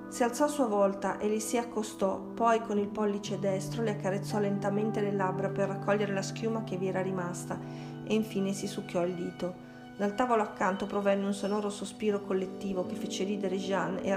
si 0.09 0.23
alzò 0.23 0.45
a 0.45 0.49
sua 0.49 0.67
volta 0.67 1.19
e 1.19 1.29
le 1.29 1.41
si 1.41 1.57
accostò, 1.57 2.19
poi 2.19 2.61
con 2.61 2.79
il 2.79 2.89
pollice 2.89 3.39
destro 3.39 3.83
le 3.83 3.93
accarezzò 3.93 4.39
lentamente 4.39 5.01
le 5.01 5.13
labbra 5.13 5.49
per 5.49 5.69
raccogliere 5.69 6.13
la 6.13 6.23
schiuma 6.23 6.65
che 6.65 6.77
vi 6.77 6.89
era 6.89 7.01
rimasta 7.01 7.59
e 8.05 8.15
infine 8.15 8.53
si 8.53 8.67
succhiò 8.67 9.05
il 9.05 9.15
dito. 9.15 9.69
Dal 9.97 10.15
tavolo 10.15 10.43
accanto 10.43 10.87
provenne 10.87 11.27
un 11.27 11.35
sonoro 11.35 11.69
sospiro 11.69 12.23
collettivo 12.23 12.87
che 12.87 12.95
fece 12.95 13.25
ridere 13.25 13.57
Jeanne 13.57 14.03
e, 14.03 14.09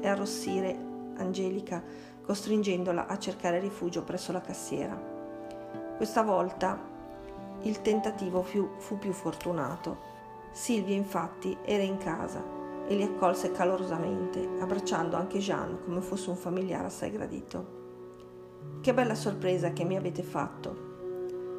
e 0.00 0.08
arrossire 0.08 0.76
Angelica, 1.16 1.82
costringendola 2.22 3.06
a 3.06 3.18
cercare 3.18 3.58
rifugio 3.60 4.02
presso 4.02 4.32
la 4.32 4.40
cassiera. 4.40 4.96
Questa 5.96 6.22
volta 6.22 6.96
il 7.62 7.82
tentativo 7.82 8.42
fu, 8.42 8.68
fu 8.78 8.98
più 8.98 9.12
fortunato. 9.12 10.06
Silvia 10.52 10.94
infatti 10.94 11.56
era 11.64 11.82
in 11.82 11.98
casa 11.98 12.42
e 12.86 12.94
li 12.94 13.02
accolse 13.02 13.52
calorosamente, 13.52 14.48
abbracciando 14.60 15.16
anche 15.16 15.38
Jean 15.38 15.78
come 15.84 16.00
fosse 16.00 16.30
un 16.30 16.36
familiare 16.36 16.86
assai 16.86 17.10
gradito. 17.10 17.76
Che 18.80 18.94
bella 18.94 19.14
sorpresa 19.14 19.72
che 19.72 19.84
mi 19.84 19.96
avete 19.96 20.22
fatto. 20.22 20.86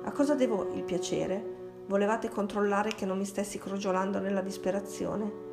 A 0.04 0.12
cosa 0.12 0.36
devo 0.36 0.72
il 0.74 0.84
piacere? 0.84 1.58
Volevate 1.88 2.30
controllare 2.30 2.92
che 2.92 3.06
non 3.06 3.18
mi 3.18 3.26
stessi 3.26 3.60
crogiolando 3.60 4.20
nella 4.20 4.42
disperazione? 4.42 5.48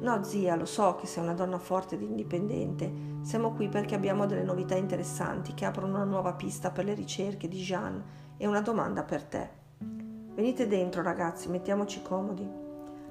No, 0.00 0.22
zia, 0.22 0.54
lo 0.54 0.64
so 0.64 0.94
che 0.94 1.06
sei 1.06 1.22
una 1.24 1.34
donna 1.34 1.58
forte 1.58 1.96
ed 1.96 2.02
indipendente. 2.02 2.90
Siamo 3.22 3.52
qui 3.52 3.68
perché 3.68 3.94
abbiamo 3.94 4.26
delle 4.26 4.44
novità 4.44 4.76
interessanti 4.76 5.54
che 5.54 5.64
aprono 5.64 5.96
una 5.96 6.04
nuova 6.04 6.32
pista 6.32 6.70
per 6.70 6.84
le 6.84 6.94
ricerche 6.94 7.48
di 7.48 7.58
Jean 7.58 8.02
e 8.36 8.46
una 8.46 8.60
domanda 8.60 9.02
per 9.02 9.24
te. 9.24 9.57
Venite 10.38 10.68
dentro, 10.68 11.02
ragazzi, 11.02 11.48
mettiamoci 11.48 12.00
comodi. 12.00 12.48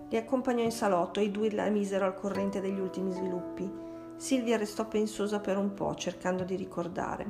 Li 0.07 0.15
accompagnò 0.15 0.63
in 0.63 0.71
salotto 0.71 1.19
e 1.19 1.23
i 1.23 1.29
due 1.29 1.51
la 1.51 1.67
misero 1.67 2.05
al 2.05 2.13
corrente 2.13 2.61
degli 2.61 2.79
ultimi 2.79 3.11
sviluppi. 3.11 3.69
Silvia 4.15 4.55
restò 4.55 4.87
pensosa 4.87 5.41
per 5.41 5.57
un 5.57 5.73
po', 5.73 5.93
cercando 5.95 6.45
di 6.45 6.55
ricordare. 6.55 7.25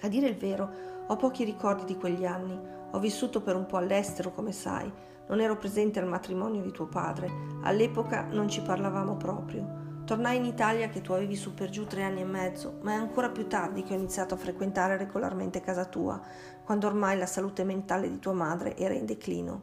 A 0.00 0.08
dire 0.08 0.28
il 0.28 0.36
vero, 0.36 0.70
ho 1.06 1.14
pochi 1.16 1.44
ricordi 1.44 1.84
di 1.84 1.98
quegli 1.98 2.24
anni. 2.24 2.58
Ho 2.92 2.98
vissuto 3.00 3.42
per 3.42 3.54
un 3.54 3.66
po' 3.66 3.76
all'estero, 3.76 4.32
come 4.32 4.52
sai. 4.52 4.90
Non 5.28 5.42
ero 5.42 5.58
presente 5.58 5.98
al 5.98 6.08
matrimonio 6.08 6.62
di 6.62 6.72
tuo 6.72 6.86
padre. 6.86 7.30
All'epoca 7.64 8.22
non 8.30 8.48
ci 8.48 8.62
parlavamo 8.62 9.18
proprio. 9.18 9.82
Tornai 10.04 10.36
in 10.36 10.44
Italia 10.44 10.90
che 10.90 11.00
tu 11.00 11.12
avevi 11.12 11.34
su 11.34 11.54
per 11.54 11.70
giù 11.70 11.86
tre 11.86 12.02
anni 12.02 12.20
e 12.20 12.26
mezzo, 12.26 12.78
ma 12.82 12.92
è 12.92 12.96
ancora 12.96 13.30
più 13.30 13.46
tardi 13.46 13.82
che 13.82 13.94
ho 13.94 13.96
iniziato 13.96 14.34
a 14.34 14.36
frequentare 14.36 14.98
regolarmente 14.98 15.62
casa 15.62 15.86
tua, 15.86 16.20
quando 16.64 16.86
ormai 16.86 17.18
la 17.18 17.26
salute 17.26 17.62
mentale 17.62 18.08
di 18.08 18.18
tua 18.18 18.32
madre 18.32 18.76
era 18.76 18.94
in 18.94 19.04
declino. 19.04 19.62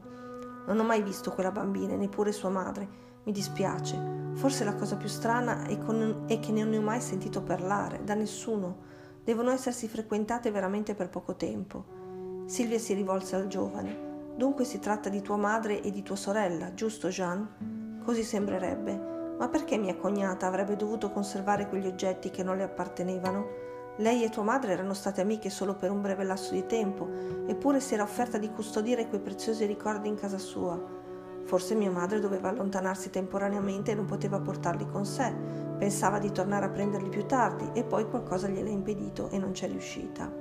Non 0.68 0.80
ho 0.80 0.84
mai 0.84 1.02
visto 1.02 1.32
quella 1.32 1.52
bambina, 1.52 1.96
neppure 1.96 2.32
sua 2.32 2.50
madre, 2.50 2.88
mi 3.24 3.32
dispiace. 3.32 4.20
Forse 4.34 4.64
la 4.64 4.76
cosa 4.76 4.96
più 4.96 5.08
strana 5.08 5.66
è, 5.66 5.78
con, 5.80 6.26
è 6.28 6.40
che 6.40 6.52
non 6.52 6.70
ne 6.70 6.78
ho 6.78 6.82
mai 6.82 7.02
sentito 7.02 7.42
parlare, 7.42 8.04
da 8.04 8.14
nessuno. 8.14 8.90
Devono 9.24 9.52
essersi 9.52 9.88
frequentate 9.88 10.52
veramente 10.52 10.94
per 10.94 11.10
poco 11.10 11.36
tempo. 11.36 12.00
Silvia 12.46 12.78
si 12.78 12.94
rivolse 12.94 13.36
al 13.36 13.48
giovane. 13.48 14.10
Dunque 14.36 14.64
si 14.64 14.80
tratta 14.80 15.10
di 15.10 15.22
tua 15.22 15.38
madre 15.38 15.82
e 15.82 15.92
di 15.92 16.04
tua 16.04 16.16
sorella, 16.16 16.74
giusto 16.74 17.10
Jean? 17.10 18.00
Così 18.04 18.24
sembrerebbe. 18.24 19.10
Ma 19.38 19.50
perché 19.50 19.78
mia 19.78 19.96
cognata 19.96 20.46
avrebbe 20.46 20.76
dovuto 20.76 21.12
conservare 21.12 21.68
quegli 21.68 21.88
oggetti 21.88 22.30
che 22.30 22.44
non 22.44 22.58
le 22.58 22.64
appartenevano? 22.64 23.71
Lei 23.98 24.24
e 24.24 24.30
tua 24.30 24.44
madre 24.44 24.72
erano 24.72 24.94
state 24.94 25.22
amiche 25.22 25.50
solo 25.50 25.76
per 25.76 25.92
un 25.92 26.02
breve 26.02 26.24
lasso 26.24 26.54
di 26.54 26.66
tempo, 26.66 27.08
eppure 27.46 27.80
si 27.82 27.94
era 27.94 28.04
offerta 28.04 28.38
di 28.38 28.50
custodire 28.50 29.08
quei 29.08 29.20
preziosi 29.20 29.66
ricordi 29.66 30.08
in 30.08 30.16
casa 30.16 30.38
sua. 30.38 31.00
Forse 31.44 31.76
mia 31.76 31.92
madre 31.92 32.20
doveva 32.20 32.50
allontanarsi 32.50 33.10
temporaneamente 33.10 33.92
e 33.92 33.96
non 33.96 34.06
poteva 34.06 34.40
portarli 34.40 34.88
con 34.88 35.06
sé. 35.06 35.34
Pensava 35.78 36.20
di 36.20 36.32
tornare 36.32 36.66
a 36.66 36.70
prenderli 36.70 37.10
più 37.10 37.26
tardi 37.26 37.70
e 37.74 37.84
poi 37.84 38.08
qualcosa 38.08 38.48
gliel'ha 38.48 38.70
impedito 38.70 39.30
e 39.30 39.38
non 39.38 39.52
c'è 39.52 39.68
riuscita. 39.68 40.32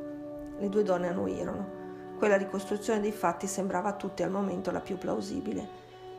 Le 0.59 0.69
due 0.69 0.83
donne 0.85 1.09
annuirono. 1.09 1.79
Quella 2.17 2.37
ricostruzione 2.37 3.01
dei 3.01 3.13
fatti 3.13 3.47
sembrava 3.47 3.89
a 3.89 3.95
tutti 3.95 4.23
al 4.23 4.31
momento 4.31 4.71
la 4.71 4.81
più 4.81 4.99
plausibile. 4.99 5.69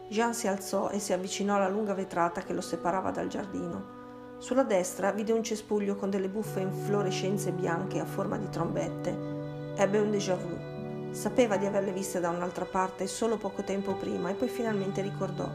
Jean 0.09 0.33
si 0.33 0.47
alzò 0.47 0.89
e 0.89 0.99
si 0.99 1.13
avvicinò 1.13 1.55
alla 1.55 1.69
lunga 1.69 1.93
vetrata 1.93 2.41
che 2.41 2.51
lo 2.51 2.61
separava 2.61 3.11
dal 3.11 3.27
giardino. 3.27 4.00
Sulla 4.41 4.63
destra 4.63 5.11
vide 5.11 5.33
un 5.33 5.43
cespuglio 5.43 5.95
con 5.95 6.09
delle 6.09 6.27
buffe 6.27 6.61
inflorescenze 6.61 7.51
bianche 7.51 7.99
a 7.99 8.05
forma 8.05 8.39
di 8.39 8.49
trombette. 8.49 9.15
Ebbe 9.75 9.99
un 9.99 10.09
déjà 10.09 10.35
vu. 10.35 11.13
Sapeva 11.13 11.57
di 11.57 11.67
averle 11.67 11.91
viste 11.91 12.19
da 12.19 12.29
un'altra 12.29 12.65
parte 12.65 13.05
solo 13.05 13.37
poco 13.37 13.61
tempo 13.61 13.93
prima 13.93 14.31
e 14.31 14.33
poi 14.33 14.47
finalmente 14.47 15.03
ricordò. 15.03 15.47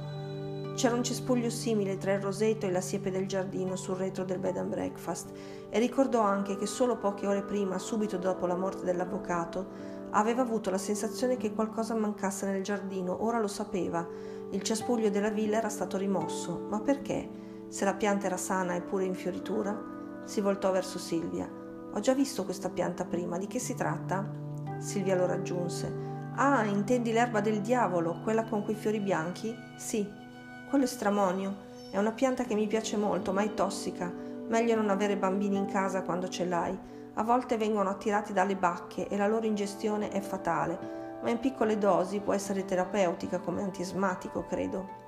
C'era 0.77 0.95
un 0.95 1.03
cespuglio 1.03 1.51
simile 1.51 1.99
tra 1.99 2.13
il 2.13 2.21
roseto 2.21 2.67
e 2.67 2.71
la 2.71 2.81
siepe 2.81 3.11
del 3.11 3.27
giardino 3.27 3.75
sul 3.75 3.97
retro 3.97 4.25
del 4.25 4.39
bed 4.39 4.57
and 4.57 4.71
breakfast 4.71 5.33
e 5.69 5.81
ricordò 5.81 6.21
anche 6.21 6.55
che 6.57 6.67
solo 6.67 6.97
poche 6.97 7.27
ore 7.27 7.43
prima, 7.43 7.79
subito 7.79 8.19
dopo 8.19 8.47
la 8.47 8.55
morte 8.55 8.85
dell'avvocato, 8.85 9.67
aveva 10.11 10.43
avuto 10.43 10.71
la 10.71 10.79
sensazione 10.79 11.37
che 11.37 11.53
qualcosa 11.53 11.97
mancasse 11.97 12.47
nel 12.47 12.63
giardino. 12.63 13.25
Ora 13.25 13.41
lo 13.41 13.49
sapeva. 13.49 14.07
Il 14.51 14.63
cespuglio 14.63 15.11
della 15.11 15.31
villa 15.31 15.57
era 15.57 15.71
stato 15.71 15.97
rimosso. 15.97 16.67
Ma 16.69 16.79
perché? 16.79 17.46
Se 17.69 17.85
la 17.85 17.95
pianta 17.95 18.27
era 18.27 18.37
sana 18.37 18.75
e 18.75 18.81
pure 18.81 19.05
in 19.05 19.15
fioritura? 19.15 19.77
Si 20.25 20.41
voltò 20.41 20.71
verso 20.71 20.99
Silvia. 20.99 21.49
Ho 21.93 22.01
già 22.01 22.15
visto 22.15 22.45
questa 22.45 22.71
pianta 22.71 23.05
prima. 23.05 23.39
Di 23.39 23.47
che 23.47 23.59
si 23.59 23.75
tratta? 23.75 24.25
Silvia 24.79 25.17
lo 25.17 25.27
raggiunse. 25.27 26.05
Ah, 26.37 26.65
intendi 26.65 27.13
l'erba 27.13 27.41
del 27.41 27.61
diavolo, 27.61 28.21
quella 28.23 28.45
con 28.45 28.63
quei 28.63 28.77
fiori 28.77 29.01
bianchi? 29.01 29.55
Sì. 29.77 30.09
Quello 30.69 30.85
è 30.85 30.87
stramonio. 30.87 31.65
È 31.91 31.99
una 31.99 32.13
pianta 32.13 32.45
che 32.45 32.55
mi 32.55 32.67
piace 32.67 32.97
molto, 32.97 33.33
ma 33.33 33.43
è 33.43 33.55
tossica. 33.55 34.13
Meglio 34.49 34.77
non 34.77 34.91
avere 34.91 35.17
bambini 35.17 35.57
in 35.57 35.67
casa 35.67 36.03
quando 36.03 36.29
ce 36.29 36.45
l'hai. 36.45 36.79
A 37.15 37.23
volte 37.23 37.57
vengono 37.57 37.89
attirati 37.89 38.33
dalle 38.33 38.57
bacche 38.57 39.09
e 39.09 39.17
la 39.17 39.27
loro 39.27 39.47
ingestione 39.47 40.11
è 40.11 40.21
fatale, 40.21 41.19
ma 41.23 41.31
in 41.31 41.41
piccole 41.41 41.79
dosi 41.79 42.21
può 42.21 42.35
essere 42.35 42.65
terapeutica 42.65 43.41
come 43.41 43.63
antiasmatico, 43.63 44.45
credo. 44.45 45.05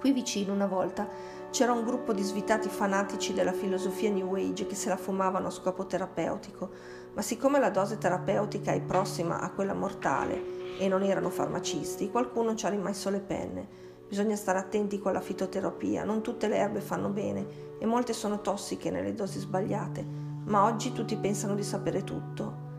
Qui 0.00 0.10
vicino 0.10 0.52
una 0.52 0.66
volta 0.66 1.06
c'era 1.52 1.72
un 1.72 1.84
gruppo 1.84 2.14
di 2.14 2.22
svitati 2.22 2.70
fanatici 2.70 3.34
della 3.34 3.52
filosofia 3.52 4.08
New 4.08 4.34
Age 4.34 4.66
che 4.66 4.74
se 4.74 4.88
la 4.88 4.96
fumavano 4.96 5.48
a 5.48 5.50
scopo 5.50 5.84
terapeutico, 5.84 6.70
ma 7.12 7.20
siccome 7.20 7.58
la 7.58 7.68
dose 7.68 7.98
terapeutica 7.98 8.72
è 8.72 8.80
prossima 8.80 9.38
a 9.38 9.50
quella 9.50 9.74
mortale 9.74 10.78
e 10.78 10.88
non 10.88 11.02
erano 11.02 11.28
farmacisti, 11.28 12.10
qualcuno 12.10 12.54
ci 12.54 12.64
ha 12.64 12.70
rimesso 12.70 13.10
le 13.10 13.20
penne. 13.20 13.68
Bisogna 14.08 14.34
stare 14.34 14.60
attenti 14.60 14.98
con 14.98 15.12
la 15.12 15.20
fitoterapia, 15.20 16.04
non 16.04 16.22
tutte 16.22 16.48
le 16.48 16.56
erbe 16.56 16.80
fanno 16.80 17.10
bene 17.10 17.46
e 17.78 17.84
molte 17.84 18.14
sono 18.14 18.40
tossiche 18.40 18.90
nelle 18.90 19.12
dosi 19.12 19.38
sbagliate, 19.38 20.02
ma 20.46 20.64
oggi 20.64 20.92
tutti 20.92 21.16
pensano 21.18 21.54
di 21.54 21.62
sapere 21.62 22.02
tutto. 22.02 22.70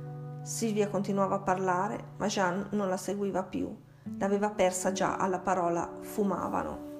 Silvia 0.41 0.89
continuava 0.89 1.35
a 1.35 1.41
parlare, 1.41 2.13
ma 2.17 2.25
Jean 2.25 2.69
non 2.71 2.89
la 2.89 2.97
seguiva 2.97 3.43
più. 3.43 3.71
L'aveva 4.17 4.49
persa 4.49 4.91
già 4.91 5.17
alla 5.17 5.39
parola 5.39 5.97
fumavano. 6.01 6.92